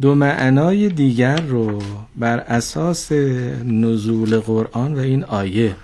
دو 0.00 0.14
معنای 0.14 0.88
دیگر 0.88 1.40
رو 1.40 1.82
بر 2.16 2.38
اساس 2.38 3.12
نزول 3.64 4.40
قرآن 4.40 4.94
و 4.94 4.98
این 4.98 5.24
آیه 5.24 5.74